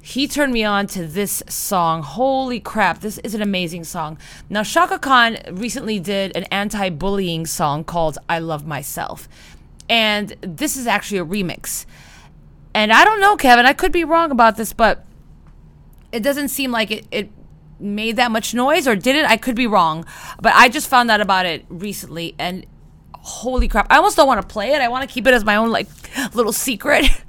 he 0.07 0.29
turned 0.29 0.53
me 0.53 0.63
on 0.63 0.87
to 0.89 1.05
this 1.05 1.43
song. 1.49 2.05
Holy 2.05 2.61
crap, 2.61 3.01
this 3.01 3.19
is 3.19 3.35
an 3.35 3.43
amazing 3.43 3.83
song. 3.83 4.19
Now, 4.49 4.63
Chaka 4.63 5.01
Khan 5.01 5.39
recently 5.51 5.99
did 5.99 6.37
an 6.37 6.45
anti 6.45 6.91
bullying 6.91 7.45
song 7.45 7.83
called 7.83 8.17
I 8.29 8.39
Love 8.39 8.65
Myself. 8.69 9.29
And 9.89 10.37
this 10.43 10.77
is 10.77 10.87
actually 10.87 11.19
a 11.19 11.25
remix. 11.25 11.87
And 12.77 12.93
I 12.93 13.07
don't 13.07 13.23
know, 13.23 13.39
Kevin, 13.39 13.65
I 13.65 13.73
could 13.73 13.91
be 13.91 14.05
wrong 14.05 14.31
about 14.31 14.59
this, 14.59 14.75
but 14.75 15.03
it 16.13 16.23
doesn't 16.23 16.49
seem 16.49 16.73
like 16.73 16.91
it, 16.91 17.07
it 17.11 17.31
made 17.81 18.17
that 18.17 18.31
much 18.31 18.53
noise, 18.53 18.87
or 18.87 18.95
did 18.95 19.17
it? 19.17 19.25
I 19.25 19.39
could 19.39 19.57
be 19.57 19.67
wrong. 19.67 20.05
But 20.43 20.53
I 20.55 20.69
just 20.69 20.87
found 20.87 21.11
out 21.11 21.23
about 21.23 21.47
it 21.47 21.65
recently, 21.71 22.35
and 22.39 22.67
holy 23.15 23.67
crap. 23.67 23.87
I 23.89 23.97
almost 23.97 24.19
don't 24.19 24.27
want 24.27 24.43
to 24.43 24.47
play 24.47 24.75
it. 24.75 24.83
I 24.83 24.89
want 24.89 25.09
to 25.09 25.13
keep 25.13 25.27
it 25.27 25.33
as 25.33 25.43
my 25.43 25.57
own, 25.57 25.71
like, 25.71 25.89
little 26.35 26.53
secret. 26.53 27.07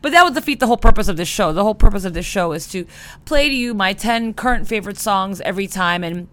But 0.00 0.12
that 0.12 0.24
would 0.24 0.34
defeat 0.34 0.58
the 0.58 0.66
whole 0.66 0.78
purpose 0.78 1.06
of 1.06 1.18
this 1.18 1.28
show. 1.28 1.52
The 1.52 1.62
whole 1.62 1.74
purpose 1.74 2.06
of 2.06 2.14
this 2.14 2.24
show 2.24 2.52
is 2.52 2.66
to 2.68 2.86
play 3.26 3.50
to 3.50 3.54
you 3.54 3.74
my 3.74 3.92
10 3.92 4.32
current 4.32 4.66
favorite 4.66 4.98
songs 4.98 5.40
every 5.42 5.66
time 5.66 6.02
and 6.02 6.28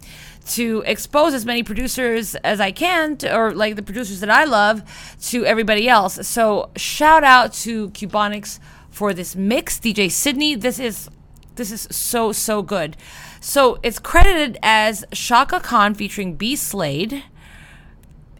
to 0.46 0.84
expose 0.86 1.34
as 1.34 1.46
many 1.46 1.64
producers 1.64 2.36
as 2.36 2.60
I 2.60 2.72
can, 2.72 3.18
to, 3.18 3.36
or 3.36 3.54
like 3.54 3.76
the 3.76 3.84
producers 3.84 4.20
that 4.20 4.30
I 4.30 4.44
love, 4.44 4.84
to 5.30 5.46
everybody 5.46 5.88
else. 5.88 6.28
So 6.28 6.70
shout 6.76 7.24
out 7.24 7.54
to 7.54 7.90
Qubonix 7.92 8.60
for 8.90 9.14
this 9.14 9.36
mix, 9.36 9.80
DJ 9.80 10.12
Sydney. 10.12 10.56
This 10.56 10.80
is 10.80 11.10
this 11.56 11.72
is 11.72 11.88
so 11.92 12.32
so 12.32 12.62
good. 12.62 12.98
So 13.40 13.80
it's 13.84 14.00
credited 14.00 14.58
as 14.64 15.06
Chaka 15.12 15.60
Khan 15.60 15.94
featuring 15.94 16.36
B 16.36 16.56
Slade 16.56 17.24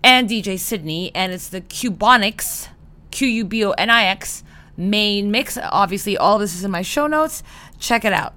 and 0.04 0.30
DJ 0.30 0.60
Sydney, 0.60 1.12
and 1.16 1.32
it's 1.32 1.48
the 1.48 1.62
Qubonix, 1.62 2.70
Q 3.12 3.28
U 3.28 3.46
B 3.46 3.66
O 3.66 3.72
N 3.72 3.90
I 3.90 4.06
X 4.06 4.44
main 4.76 5.32
mix. 5.32 5.58
Obviously, 5.58 6.18
all 6.18 6.38
this 6.38 6.56
is 6.56 6.64
in 6.64 6.72
my 6.72 6.82
show 6.82 7.08
notes. 7.08 7.44
Check 7.80 8.06
it 8.06 8.14
out. 8.14 8.34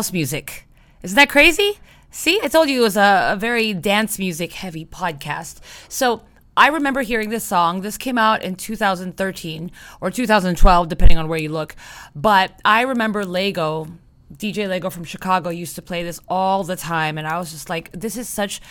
House 0.00 0.14
music. 0.14 0.66
Isn't 1.02 1.16
that 1.16 1.28
crazy? 1.28 1.78
See, 2.10 2.40
I 2.42 2.48
told 2.48 2.70
you 2.70 2.80
it 2.80 2.82
was 2.82 2.96
a, 2.96 3.32
a 3.34 3.36
very 3.36 3.74
dance 3.74 4.18
music 4.18 4.54
heavy 4.54 4.86
podcast. 4.86 5.60
So 5.90 6.22
I 6.56 6.68
remember 6.68 7.02
hearing 7.02 7.28
this 7.28 7.44
song. 7.44 7.82
This 7.82 7.98
came 7.98 8.16
out 8.16 8.42
in 8.42 8.56
2013 8.56 9.70
or 10.00 10.10
2012, 10.10 10.88
depending 10.88 11.18
on 11.18 11.28
where 11.28 11.38
you 11.38 11.50
look. 11.50 11.76
But 12.14 12.58
I 12.64 12.80
remember 12.80 13.26
Lego, 13.26 13.88
DJ 14.34 14.70
Lego 14.70 14.88
from 14.88 15.04
Chicago, 15.04 15.50
used 15.50 15.74
to 15.74 15.82
play 15.82 16.02
this 16.02 16.18
all 16.28 16.64
the 16.64 16.76
time. 16.76 17.18
And 17.18 17.26
I 17.26 17.38
was 17.38 17.52
just 17.52 17.68
like, 17.68 17.92
this 17.92 18.16
is 18.16 18.26
such. 18.26 18.62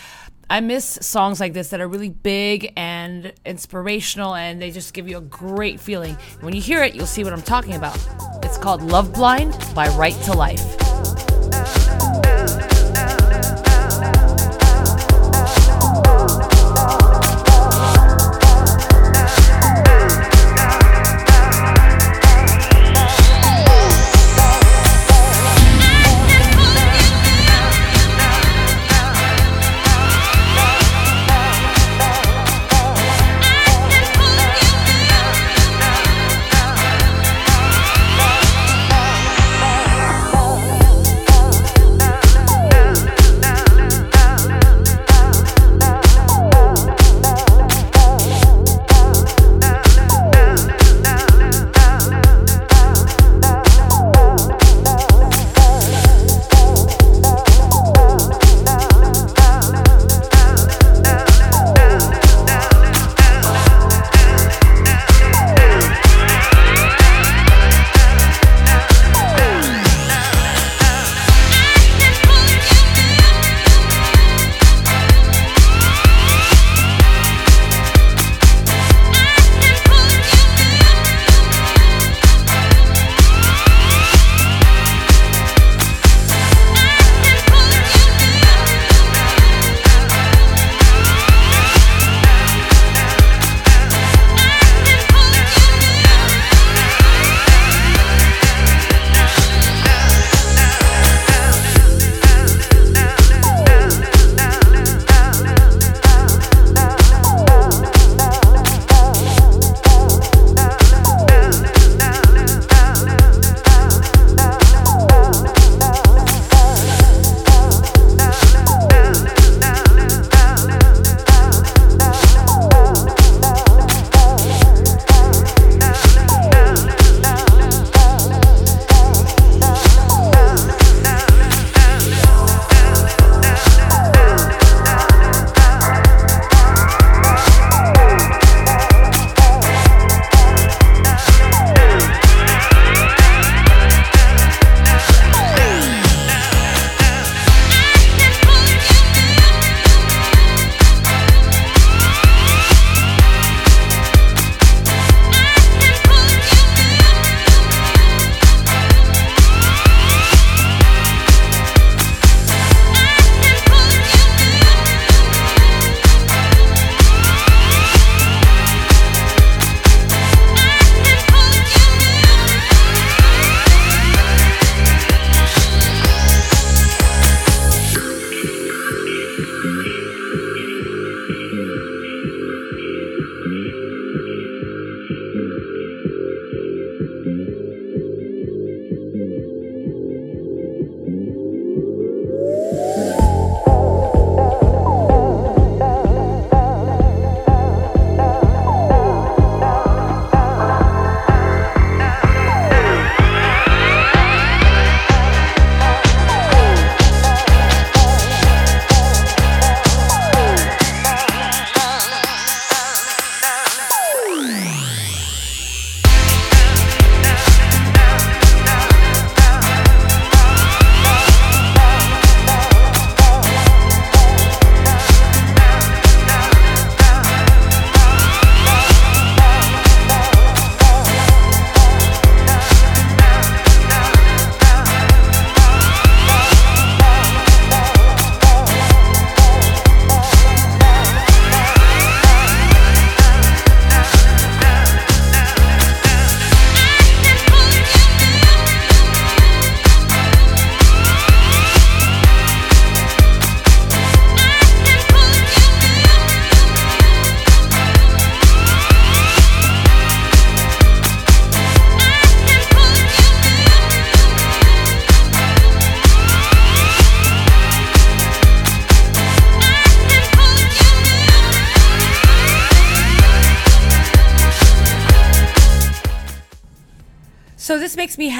I 0.50 0.58
miss 0.58 0.98
songs 1.00 1.38
like 1.38 1.52
this 1.52 1.68
that 1.68 1.80
are 1.80 1.86
really 1.86 2.08
big 2.08 2.72
and 2.76 3.32
inspirational, 3.46 4.34
and 4.34 4.60
they 4.60 4.72
just 4.72 4.94
give 4.94 5.08
you 5.08 5.18
a 5.18 5.20
great 5.20 5.78
feeling. 5.78 6.16
When 6.40 6.56
you 6.56 6.60
hear 6.60 6.82
it, 6.82 6.96
you'll 6.96 7.06
see 7.06 7.22
what 7.22 7.32
I'm 7.32 7.40
talking 7.40 7.74
about. 7.74 7.96
It's 8.42 8.58
called 8.58 8.82
Love 8.82 9.12
Blind 9.12 9.56
by 9.76 9.86
Right 9.90 10.20
to 10.24 10.32
Life. 10.32 10.79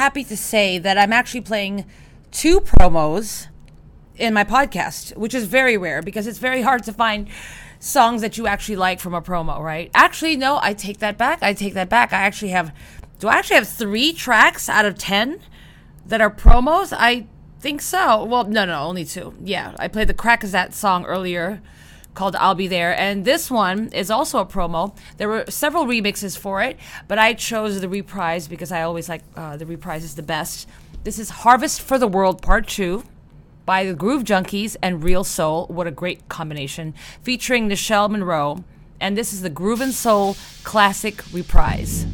Happy 0.01 0.25
to 0.25 0.35
say 0.35 0.79
that 0.79 0.97
I'm 0.97 1.13
actually 1.13 1.43
playing 1.43 1.85
two 2.31 2.61
promos 2.61 3.49
in 4.17 4.33
my 4.33 4.45
podcast, 4.45 5.15
which 5.15 5.35
is 5.35 5.45
very 5.45 5.77
rare 5.77 6.01
because 6.01 6.27
it's 6.27 6.39
very 6.39 6.63
hard 6.63 6.85
to 6.85 6.93
find 6.95 7.29
songs 7.81 8.23
that 8.23 8.39
you 8.39 8.47
actually 8.47 8.77
like 8.77 8.99
from 8.99 9.13
a 9.13 9.21
promo, 9.21 9.61
right? 9.61 9.91
Actually, 9.93 10.37
no, 10.37 10.59
I 10.63 10.73
take 10.73 11.01
that 11.01 11.19
back. 11.19 11.43
I 11.43 11.53
take 11.53 11.75
that 11.75 11.91
back. 11.91 12.15
I 12.15 12.23
actually 12.23 12.53
have, 12.53 12.75
do 13.19 13.29
I 13.29 13.35
actually 13.35 13.57
have 13.57 13.69
three 13.69 14.15
tracks 14.15 14.71
out 14.71 14.87
of 14.87 14.97
10 14.97 15.39
that 16.07 16.23
are 16.23 16.31
promos? 16.31 16.97
I 16.97 17.27
think 17.59 17.83
so. 17.83 18.25
Well, 18.25 18.45
no, 18.45 18.65
no, 18.65 18.81
only 18.85 19.05
two. 19.05 19.35
Yeah, 19.45 19.77
I 19.79 19.89
played 19.89 20.09
the 20.09 20.15
Crackazat 20.15 20.73
song 20.73 21.05
earlier 21.05 21.61
called 22.15 22.37
I'll 22.37 22.55
Be 22.55 22.67
There. 22.67 22.99
And 22.99 23.25
this 23.25 23.51
one 23.51 23.89
is 23.93 24.11
also 24.11 24.39
a 24.39 24.47
promo. 24.47 24.97
There 25.17 25.29
were 25.29 25.45
several 25.49 25.87
remixes 25.87 26.37
for 26.39 26.63
it, 26.63 26.77
but 27.09 27.19
I 27.19 27.35
chose 27.35 27.81
the 27.81 27.89
reprise 27.89 28.49
because 28.49 28.73
I 28.73 28.83
always 28.83 29.09
like 29.09 29.23
uh, 29.37 29.57
the 29.57 29.67
reprise 29.67 30.05
is 30.05 30.15
the 30.15 30.23
best. 30.23 30.69
This 31.05 31.19
is 31.19 31.31
Harvest 31.31 31.81
for 31.81 31.99
the 31.99 32.09
World 32.09 32.43
Part 32.43 32.67
2 32.69 33.05
by 33.65 33.85
the 33.85 33.95
Groove 33.95 34.25
Junkies 34.25 34.77
and 34.83 35.03
Reelsoul. 35.03 35.71
What 35.71 35.87
a 35.87 35.91
great 35.93 36.29
combination. 36.29 36.95
Featuring 37.23 37.69
Nichelle 37.69 38.11
Monroe. 38.11 38.65
And 39.01 39.17
this 39.17 39.33
is 39.33 39.41
the 39.41 39.49
Groove 39.49 39.81
and 39.81 39.95
Soul 39.95 40.37
Classic 40.63 41.23
Reprise. 41.33 42.05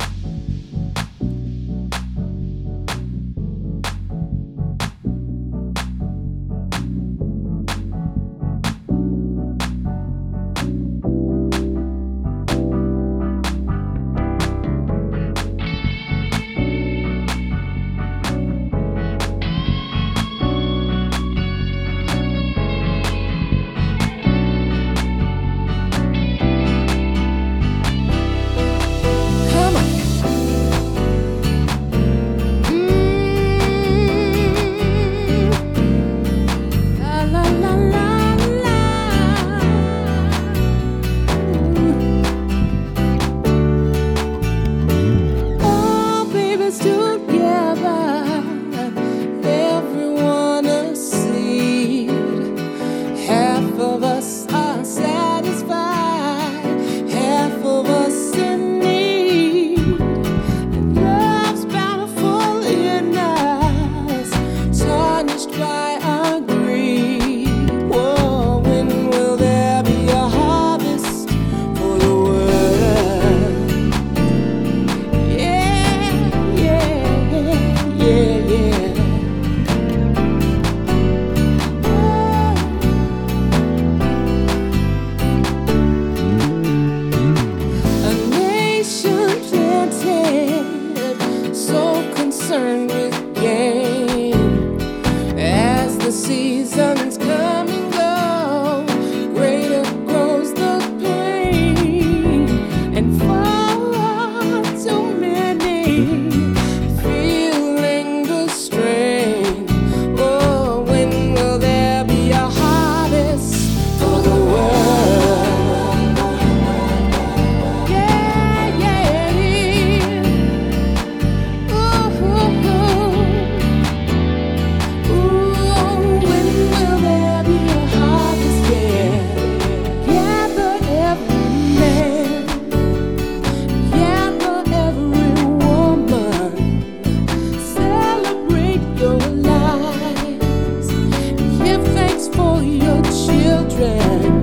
your 142.62 143.02
children. 143.02 144.36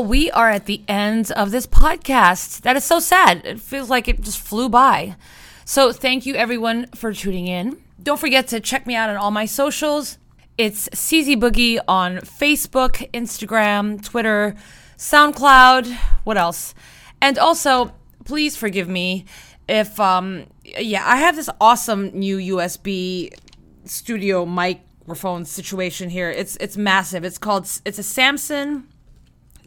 Well, 0.00 0.08
we 0.08 0.30
are 0.30 0.48
at 0.48 0.64
the 0.64 0.80
end 0.88 1.30
of 1.32 1.50
this 1.50 1.66
podcast. 1.66 2.62
That 2.62 2.74
is 2.74 2.84
so 2.84 3.00
sad. 3.00 3.44
It 3.44 3.60
feels 3.60 3.90
like 3.90 4.08
it 4.08 4.22
just 4.22 4.38
flew 4.38 4.70
by. 4.70 5.14
So, 5.66 5.92
thank 5.92 6.24
you 6.24 6.36
everyone 6.36 6.86
for 6.94 7.12
tuning 7.12 7.46
in. 7.46 7.76
Don't 8.02 8.18
forget 8.18 8.48
to 8.48 8.60
check 8.60 8.86
me 8.86 8.94
out 8.94 9.10
on 9.10 9.18
all 9.18 9.30
my 9.30 9.44
socials. 9.44 10.16
It's 10.56 10.88
CZ 10.88 11.36
Boogie 11.38 11.80
on 11.86 12.16
Facebook, 12.20 13.10
Instagram, 13.12 14.02
Twitter, 14.02 14.56
SoundCloud. 14.96 15.92
What 16.24 16.38
else? 16.38 16.74
And 17.20 17.38
also, 17.38 17.92
please 18.24 18.56
forgive 18.56 18.88
me 18.88 19.26
if, 19.68 20.00
um, 20.00 20.46
yeah, 20.64 21.06
I 21.06 21.16
have 21.16 21.36
this 21.36 21.50
awesome 21.60 22.08
new 22.18 22.38
USB 22.56 23.34
studio 23.84 24.46
microphone 24.46 25.44
situation 25.44 26.08
here. 26.08 26.30
It's 26.30 26.56
it's 26.56 26.78
massive. 26.78 27.22
It's 27.22 27.36
called 27.36 27.64
it's 27.84 27.98
a 27.98 28.02
Samson 28.02 28.86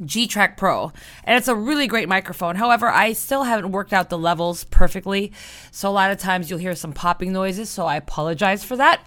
G 0.03 0.27
Track 0.27 0.57
Pro, 0.57 0.91
and 1.23 1.37
it's 1.37 1.47
a 1.47 1.55
really 1.55 1.87
great 1.87 2.09
microphone. 2.09 2.55
However, 2.55 2.87
I 2.87 3.13
still 3.13 3.43
haven't 3.43 3.71
worked 3.71 3.93
out 3.93 4.09
the 4.09 4.17
levels 4.17 4.63
perfectly, 4.65 5.31
so 5.71 5.89
a 5.89 5.91
lot 5.91 6.11
of 6.11 6.17
times 6.17 6.49
you'll 6.49 6.59
hear 6.59 6.75
some 6.75 6.93
popping 6.93 7.33
noises. 7.33 7.69
So 7.69 7.85
I 7.85 7.95
apologize 7.95 8.63
for 8.63 8.75
that. 8.77 9.01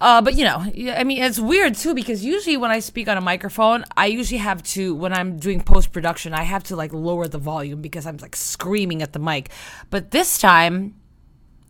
Uh, 0.00 0.22
but 0.22 0.34
you 0.34 0.44
know, 0.44 0.58
I 0.58 1.02
mean, 1.04 1.22
it's 1.22 1.40
weird 1.40 1.74
too 1.74 1.94
because 1.94 2.24
usually 2.24 2.56
when 2.56 2.70
I 2.70 2.78
speak 2.78 3.08
on 3.08 3.16
a 3.16 3.20
microphone, 3.20 3.84
I 3.96 4.06
usually 4.06 4.38
have 4.38 4.62
to 4.74 4.94
when 4.94 5.12
I'm 5.12 5.38
doing 5.38 5.60
post 5.60 5.92
production, 5.92 6.32
I 6.34 6.44
have 6.44 6.62
to 6.64 6.76
like 6.76 6.92
lower 6.92 7.26
the 7.26 7.38
volume 7.38 7.82
because 7.82 8.06
I'm 8.06 8.16
like 8.18 8.36
screaming 8.36 9.02
at 9.02 9.12
the 9.12 9.18
mic. 9.18 9.50
But 9.90 10.12
this 10.12 10.38
time, 10.38 10.94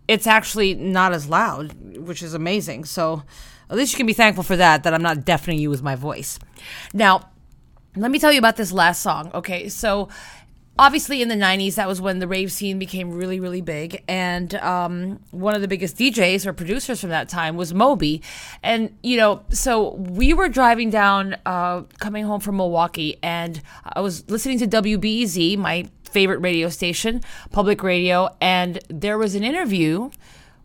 it's 0.06 0.26
actually 0.26 0.74
not 0.74 1.12
as 1.12 1.28
loud, 1.28 1.96
which 1.96 2.22
is 2.22 2.34
amazing. 2.34 2.84
So 2.84 3.22
at 3.70 3.76
least 3.76 3.92
you 3.92 3.96
can 3.96 4.06
be 4.06 4.12
thankful 4.12 4.44
for 4.44 4.56
that, 4.56 4.82
that 4.82 4.94
I'm 4.94 5.02
not 5.02 5.24
deafening 5.24 5.58
you 5.58 5.70
with 5.70 5.82
my 5.82 5.94
voice. 5.94 6.38
Now, 6.92 7.30
let 8.00 8.10
me 8.10 8.18
tell 8.18 8.32
you 8.32 8.38
about 8.38 8.56
this 8.56 8.72
last 8.72 9.02
song. 9.02 9.30
Okay, 9.34 9.68
so 9.68 10.08
obviously 10.78 11.20
in 11.20 11.28
the 11.28 11.34
90s, 11.34 11.74
that 11.74 11.88
was 11.88 12.00
when 12.00 12.20
the 12.20 12.28
rave 12.28 12.52
scene 12.52 12.78
became 12.78 13.10
really, 13.10 13.40
really 13.40 13.60
big. 13.60 14.02
And 14.06 14.54
um, 14.56 15.20
one 15.30 15.54
of 15.54 15.60
the 15.60 15.68
biggest 15.68 15.96
DJs 15.96 16.46
or 16.46 16.52
producers 16.52 17.00
from 17.00 17.10
that 17.10 17.28
time 17.28 17.56
was 17.56 17.74
Moby. 17.74 18.22
And, 18.62 18.96
you 19.02 19.16
know, 19.16 19.42
so 19.50 19.94
we 19.94 20.32
were 20.32 20.48
driving 20.48 20.90
down, 20.90 21.36
uh, 21.44 21.82
coming 21.98 22.24
home 22.24 22.40
from 22.40 22.56
Milwaukee, 22.56 23.18
and 23.22 23.60
I 23.84 24.00
was 24.00 24.28
listening 24.30 24.58
to 24.60 24.66
WBEZ, 24.66 25.56
my 25.58 25.88
favorite 26.04 26.38
radio 26.38 26.68
station, 26.68 27.20
public 27.50 27.82
radio, 27.82 28.34
and 28.40 28.78
there 28.88 29.18
was 29.18 29.34
an 29.34 29.44
interview 29.44 30.10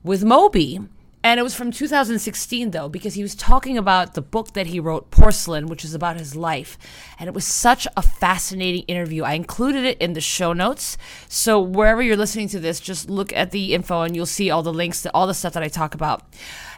with 0.03 0.23
Moby. 0.23 0.79
And 1.23 1.39
it 1.39 1.43
was 1.43 1.55
from 1.55 1.71
2016, 1.71 2.71
though, 2.71 2.89
because 2.89 3.13
he 3.13 3.21
was 3.21 3.33
talking 3.33 3.77
about 3.77 4.13
the 4.13 4.21
book 4.21 4.53
that 4.53 4.67
he 4.67 4.79
wrote, 4.79 5.09
Porcelain, 5.09 5.67
which 5.67 5.85
is 5.85 5.93
about 5.93 6.17
his 6.17 6.35
life. 6.35 6.77
And 7.17 7.29
it 7.29 7.33
was 7.33 7.45
such 7.45 7.87
a 7.95 8.01
fascinating 8.01 8.83
interview. 8.83 9.23
I 9.23 9.33
included 9.33 9.85
it 9.85 9.97
in 9.99 10.13
the 10.13 10.21
show 10.21 10.51
notes. 10.51 10.97
So 11.29 11.61
wherever 11.61 12.01
you're 12.03 12.17
listening 12.17 12.49
to 12.49 12.59
this, 12.59 12.81
just 12.81 13.09
look 13.09 13.31
at 13.31 13.51
the 13.51 13.73
info 13.73 14.01
and 14.01 14.17
you'll 14.17 14.25
see 14.25 14.51
all 14.51 14.63
the 14.63 14.73
links 14.73 15.01
to 15.03 15.11
all 15.13 15.25
the 15.25 15.33
stuff 15.33 15.53
that 15.53 15.63
I 15.63 15.69
talk 15.69 15.95
about. 15.95 16.23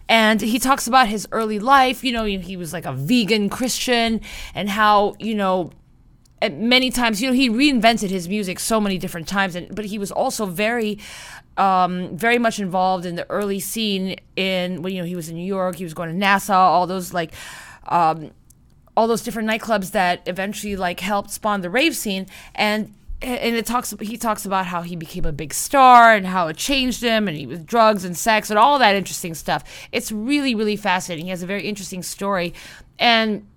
And 0.08 0.40
he 0.40 0.60
talks 0.60 0.86
about 0.86 1.08
his 1.08 1.28
early 1.32 1.58
life. 1.58 2.04
You 2.04 2.12
know, 2.12 2.26
he 2.26 2.56
was 2.56 2.72
like 2.72 2.86
a 2.86 2.94
vegan 2.94 3.50
Christian 3.50 4.22
and 4.54 4.70
how, 4.70 5.16
you 5.18 5.34
know, 5.34 5.72
many 6.52 6.92
times 6.92 7.22
you 7.22 7.28
know 7.28 7.34
he 7.34 7.50
reinvented 7.50 8.10
his 8.10 8.28
music 8.28 8.60
so 8.60 8.80
many 8.80 9.00
different 9.00 9.28
times 9.28 9.56
and 9.56 9.74
but 9.74 9.86
he 9.86 9.98
was 9.98 10.12
also 10.12 10.46
very 10.46 11.00
um, 11.58 12.18
very 12.18 12.38
much 12.38 12.60
involved 12.60 13.06
in 13.06 13.16
the 13.16 13.30
early 13.30 13.60
scene 13.60 14.18
in 14.36 14.82
when 14.82 14.94
you 14.94 15.02
know 15.02 15.08
he 15.08 15.16
was 15.16 15.30
in 15.30 15.36
New 15.36 15.46
York, 15.46 15.76
he 15.76 15.84
was 15.84 15.94
going 15.94 16.10
to 16.10 16.16
Nassau, 16.16 16.54
all 16.54 16.88
those 16.88 17.14
like 17.14 17.34
um, 17.88 18.32
all 18.98 19.08
those 19.08 19.22
different 19.22 19.50
nightclubs 19.50 19.92
that 19.92 20.22
eventually 20.26 20.76
like 20.76 21.00
helped 21.00 21.32
spawn 21.32 21.62
the 21.62 21.70
rave 21.70 21.96
scene 21.96 22.28
and 22.54 22.94
and 23.22 23.56
it 23.56 23.66
talks 23.66 23.94
he 24.02 24.18
talks 24.18 24.46
about 24.46 24.66
how 24.66 24.82
he 24.82 24.96
became 24.96 25.26
a 25.26 25.32
big 25.32 25.54
star 25.54 26.14
and 26.14 26.28
how 26.28 26.48
it 26.48 26.58
changed 26.58 27.02
him 27.02 27.28
and 27.28 27.38
he 27.38 27.48
was 27.48 27.60
drugs 27.60 28.04
and 28.04 28.18
sex 28.18 28.50
and 28.50 28.60
all 28.60 28.78
that 28.80 28.96
interesting 28.96 29.34
stuff. 29.34 29.64
It's 29.92 30.12
really 30.12 30.54
really 30.54 30.76
fascinating. 30.76 31.26
He 31.26 31.32
has 31.32 31.42
a 31.42 31.48
very 31.48 31.64
interesting 31.68 32.04
story 32.04 32.54
and 33.00 33.48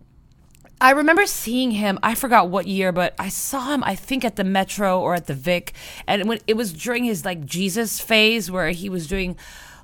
I 0.81 0.93
remember 0.93 1.26
seeing 1.26 1.72
him. 1.72 1.99
I 2.03 2.14
forgot 2.14 2.49
what 2.49 2.66
year, 2.66 2.93
but 2.93 3.14
I 3.18 3.29
saw 3.29 3.72
him. 3.72 3.83
I 3.83 3.95
think 3.95 4.24
at 4.24 4.37
the 4.37 4.45
Metro 4.45 5.01
or 5.01 5.14
at 5.14 5.26
the 5.26 5.35
Vic, 5.35 5.72
and 6.07 6.29
when 6.29 6.39
it 6.47 6.57
was 6.57 6.72
during 6.72 7.05
his 7.05 7.24
like 7.24 7.45
Jesus 7.45 8.01
phase, 8.01 8.51
where 8.51 8.70
he 8.70 8.89
was 8.89 9.09
doing, 9.09 9.37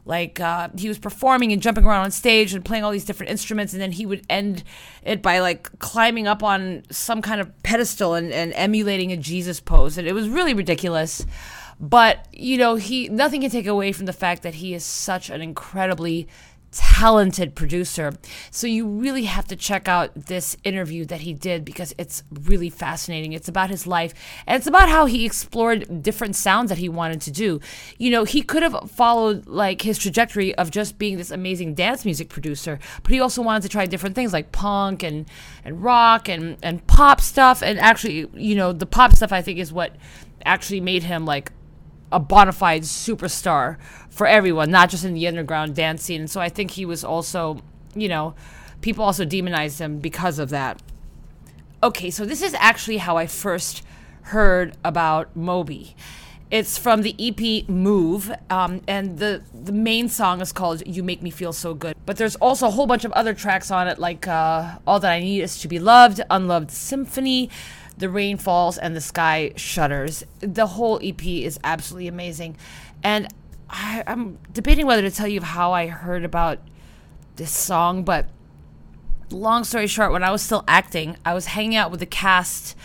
like 0.04 0.38
uh, 0.38 0.68
he 0.78 0.86
was 0.86 0.98
performing 0.98 1.52
and 1.52 1.60
jumping 1.60 1.84
around 1.84 2.04
on 2.04 2.10
stage 2.12 2.54
and 2.54 2.64
playing 2.64 2.84
all 2.84 2.92
these 2.92 3.04
different 3.04 3.30
instruments, 3.30 3.72
and 3.72 3.82
then 3.82 3.92
he 3.92 4.06
would 4.06 4.24
end 4.30 4.62
it 5.02 5.20
by 5.20 5.40
like 5.40 5.78
climbing 5.80 6.28
up 6.28 6.44
on 6.44 6.84
some 6.90 7.20
kind 7.20 7.40
of 7.40 7.62
pedestal 7.64 8.14
and, 8.14 8.32
and 8.32 8.52
emulating 8.54 9.10
a 9.10 9.16
Jesus 9.16 9.58
pose, 9.58 9.98
and 9.98 10.06
it 10.06 10.12
was 10.12 10.28
really 10.28 10.54
ridiculous. 10.54 11.26
But 11.80 12.28
you 12.32 12.56
know, 12.56 12.76
he 12.76 13.08
nothing 13.08 13.40
can 13.40 13.50
take 13.50 13.66
away 13.66 13.90
from 13.90 14.06
the 14.06 14.12
fact 14.12 14.44
that 14.44 14.54
he 14.54 14.74
is 14.74 14.84
such 14.84 15.28
an 15.28 15.42
incredibly 15.42 16.28
talented 16.74 17.54
producer. 17.54 18.14
So 18.50 18.66
you 18.66 18.86
really 18.86 19.24
have 19.24 19.46
to 19.48 19.56
check 19.56 19.88
out 19.88 20.12
this 20.14 20.56
interview 20.64 21.04
that 21.06 21.20
he 21.20 21.32
did 21.32 21.64
because 21.64 21.94
it's 21.98 22.22
really 22.30 22.70
fascinating. 22.70 23.32
It's 23.32 23.48
about 23.48 23.70
his 23.70 23.86
life 23.86 24.14
and 24.46 24.56
it's 24.56 24.66
about 24.66 24.88
how 24.88 25.06
he 25.06 25.24
explored 25.24 26.02
different 26.02 26.36
sounds 26.36 26.68
that 26.70 26.78
he 26.78 26.88
wanted 26.88 27.20
to 27.22 27.30
do. 27.30 27.60
You 27.98 28.10
know, 28.10 28.24
he 28.24 28.42
could 28.42 28.62
have 28.62 28.90
followed 28.90 29.46
like 29.46 29.82
his 29.82 29.98
trajectory 29.98 30.54
of 30.56 30.70
just 30.70 30.98
being 30.98 31.16
this 31.16 31.30
amazing 31.30 31.74
dance 31.74 32.04
music 32.04 32.28
producer, 32.28 32.78
but 33.02 33.12
he 33.12 33.20
also 33.20 33.42
wanted 33.42 33.62
to 33.62 33.68
try 33.68 33.86
different 33.86 34.14
things 34.14 34.32
like 34.32 34.52
punk 34.52 35.02
and 35.02 35.26
and 35.64 35.82
rock 35.82 36.28
and 36.28 36.56
and 36.62 36.86
pop 36.86 37.20
stuff 37.20 37.62
and 37.62 37.78
actually, 37.78 38.28
you 38.34 38.54
know, 38.54 38.72
the 38.72 38.86
pop 38.86 39.14
stuff 39.14 39.32
I 39.32 39.42
think 39.42 39.58
is 39.58 39.72
what 39.72 39.94
actually 40.44 40.80
made 40.80 41.04
him 41.04 41.24
like 41.24 41.52
a 42.14 42.20
bona 42.20 42.52
fide 42.52 42.82
superstar 42.82 43.76
for 44.08 44.26
everyone, 44.26 44.70
not 44.70 44.88
just 44.88 45.04
in 45.04 45.14
the 45.14 45.26
underground 45.26 45.74
dance 45.74 46.04
scene. 46.04 46.20
And 46.20 46.30
so 46.30 46.40
I 46.40 46.48
think 46.48 46.70
he 46.70 46.86
was 46.86 47.04
also, 47.04 47.60
you 47.94 48.08
know, 48.08 48.34
people 48.80 49.04
also 49.04 49.24
demonized 49.24 49.80
him 49.80 49.98
because 49.98 50.38
of 50.38 50.50
that. 50.50 50.80
Okay, 51.82 52.10
so 52.10 52.24
this 52.24 52.40
is 52.40 52.54
actually 52.54 52.98
how 52.98 53.16
I 53.16 53.26
first 53.26 53.82
heard 54.22 54.76
about 54.84 55.34
Moby. 55.34 55.96
It's 56.50 56.78
from 56.78 57.02
the 57.02 57.16
EP 57.18 57.68
Move, 57.68 58.32
um, 58.48 58.80
and 58.86 59.18
the 59.18 59.42
the 59.52 59.72
main 59.72 60.08
song 60.08 60.40
is 60.40 60.52
called 60.52 60.86
"You 60.86 61.02
Make 61.02 61.20
Me 61.20 61.30
Feel 61.30 61.52
So 61.52 61.74
Good." 61.74 61.96
But 62.06 62.16
there's 62.16 62.36
also 62.36 62.68
a 62.68 62.70
whole 62.70 62.86
bunch 62.86 63.04
of 63.04 63.10
other 63.12 63.34
tracks 63.34 63.70
on 63.72 63.88
it, 63.88 63.98
like 63.98 64.28
uh, 64.28 64.78
"All 64.86 65.00
That 65.00 65.10
I 65.10 65.20
Need 65.20 65.42
Is 65.42 65.58
to 65.58 65.68
Be 65.68 65.80
Loved," 65.80 66.20
"Unloved 66.30 66.70
Symphony," 66.70 67.50
"The 67.98 68.08
Rain 68.08 68.36
Falls," 68.36 68.78
and 68.78 68.94
"The 68.94 69.00
Sky 69.00 69.52
Shudders." 69.56 70.24
The 70.40 70.66
whole 70.66 71.00
EP 71.02 71.24
is 71.24 71.58
absolutely 71.64 72.08
amazing, 72.08 72.56
and 73.02 73.28
I, 73.70 74.02
I'm 74.06 74.38
debating 74.52 74.86
whether 74.86 75.02
to 75.02 75.10
tell 75.10 75.28
you 75.28 75.40
how 75.40 75.72
I 75.72 75.86
heard 75.86 76.24
about 76.24 76.60
this 77.36 77.50
song, 77.50 78.04
but 78.04 78.26
long 79.30 79.64
story 79.64 79.86
short, 79.86 80.12
when 80.12 80.22
I 80.22 80.30
was 80.30 80.42
still 80.42 80.64
acting, 80.68 81.16
I 81.24 81.34
was 81.34 81.46
hanging 81.46 81.76
out 81.76 81.90
with 81.90 82.00
the 82.00 82.06
cast 82.06 82.76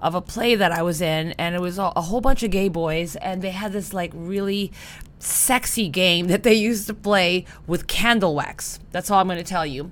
of 0.00 0.14
a 0.14 0.20
play 0.20 0.54
that 0.54 0.72
I 0.72 0.82
was 0.82 1.00
in, 1.00 1.32
and 1.32 1.54
it 1.54 1.60
was 1.60 1.78
a, 1.78 1.92
a 1.96 2.02
whole 2.02 2.20
bunch 2.20 2.42
of 2.42 2.50
gay 2.50 2.68
boys, 2.68 3.16
and 3.16 3.42
they 3.42 3.50
had 3.50 3.72
this 3.72 3.92
like 3.92 4.12
really 4.14 4.72
sexy 5.18 5.88
game 5.88 6.28
that 6.28 6.42
they 6.42 6.54
used 6.54 6.86
to 6.86 6.94
play 6.94 7.44
with 7.66 7.86
candle 7.86 8.34
wax. 8.34 8.78
That's 8.92 9.10
all 9.10 9.18
I'm 9.18 9.26
going 9.26 9.38
to 9.38 9.44
tell 9.44 9.66
you. 9.66 9.90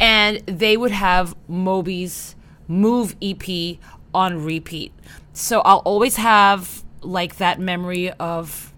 And 0.00 0.38
they 0.46 0.76
would 0.76 0.90
have 0.90 1.36
Moby's 1.46 2.34
Move 2.68 3.16
EP 3.20 3.78
on 4.14 4.44
repeat. 4.44 4.92
So 5.32 5.60
I'll 5.60 5.78
always 5.78 6.16
have 6.16 6.82
like 7.00 7.36
that 7.36 7.58
memory 7.58 8.10
of 8.12 8.72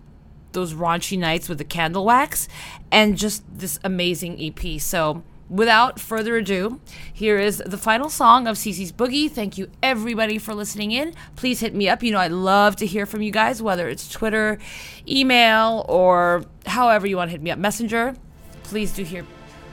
those 0.53 0.73
raunchy 0.73 1.19
nights 1.19 1.49
with 1.49 1.59
the 1.59 1.65
candle 1.65 2.05
wax 2.05 2.49
and 2.91 3.17
just 3.19 3.43
this 3.53 3.79
amazing 3.85 4.41
EP. 4.41 4.81
So, 4.81 5.23
without 5.51 6.01
further 6.01 6.37
ado, 6.37 6.81
here 7.13 7.39
is 7.39 7.63
the 7.67 7.77
final 7.77 8.09
song 8.09 8.47
of 8.47 8.57
CZ's 8.57 8.93
Boogie. 8.93 9.31
Thank 9.31 9.59
you 9.59 9.71
everybody 9.83 10.39
for 10.39 10.55
listening 10.55 10.93
in. 10.93 11.13
Please 11.37 11.61
hit 11.61 11.75
me 11.75 11.89
up. 11.89 12.03
You 12.03 12.13
know, 12.13 12.19
I 12.19 12.29
love 12.29 12.77
to 12.77 12.87
hear 12.87 13.05
from 13.05 13.21
you 13.21 13.31
guys, 13.31 13.61
whether 13.61 13.89
it's 13.89 14.09
Twitter, 14.09 14.59
email, 15.07 15.85
or 15.89 16.45
however 16.67 17.07
you 17.07 17.17
want 17.17 17.29
to 17.29 17.33
hit 17.33 17.43
me 17.43 17.51
up. 17.51 17.59
Messenger. 17.59 18.15
Please 18.63 18.93
do 18.93 19.05
hear 19.05 19.27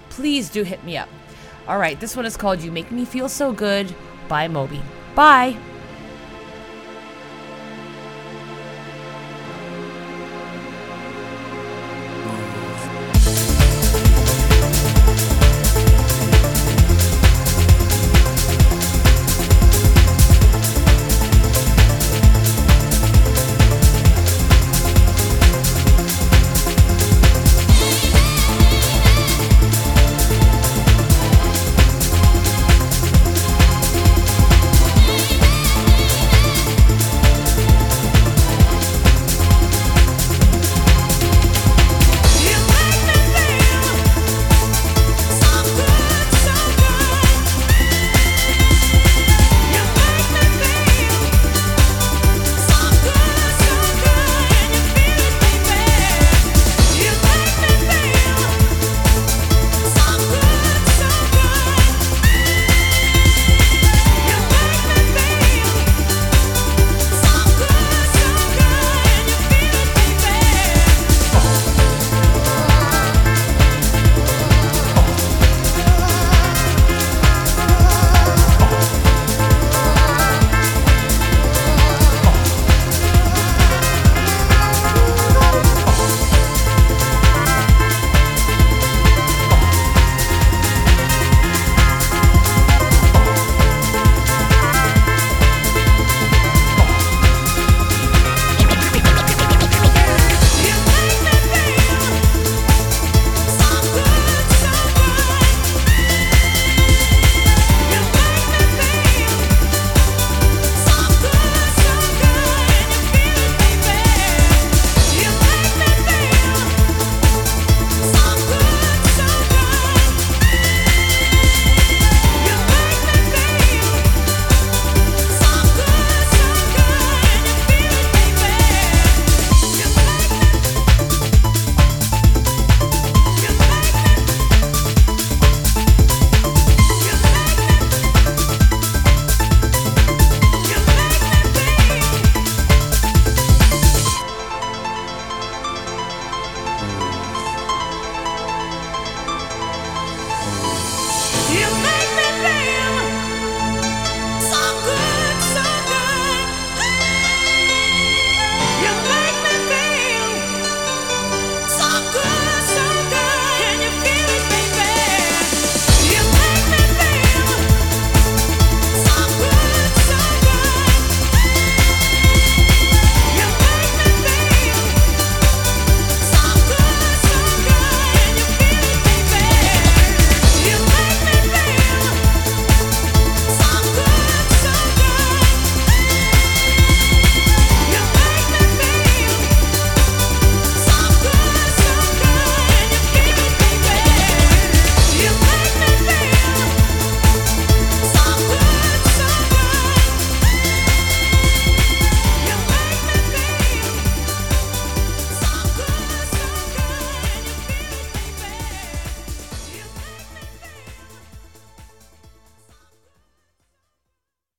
please 0.10 0.50
do 0.50 0.64
hit 0.64 0.84
me 0.84 0.98
up. 0.98 1.08
All 1.68 1.78
right, 1.78 1.98
this 2.00 2.18
one 2.18 2.26
is 2.26 2.36
called 2.36 2.62
You 2.62 2.72
Make 2.72 2.92
Me 2.92 3.06
Feel 3.06 3.30
So 3.30 3.54
Good 3.54 3.96
by 4.28 4.48
Moby. 4.50 4.82
Bye. 5.16 5.71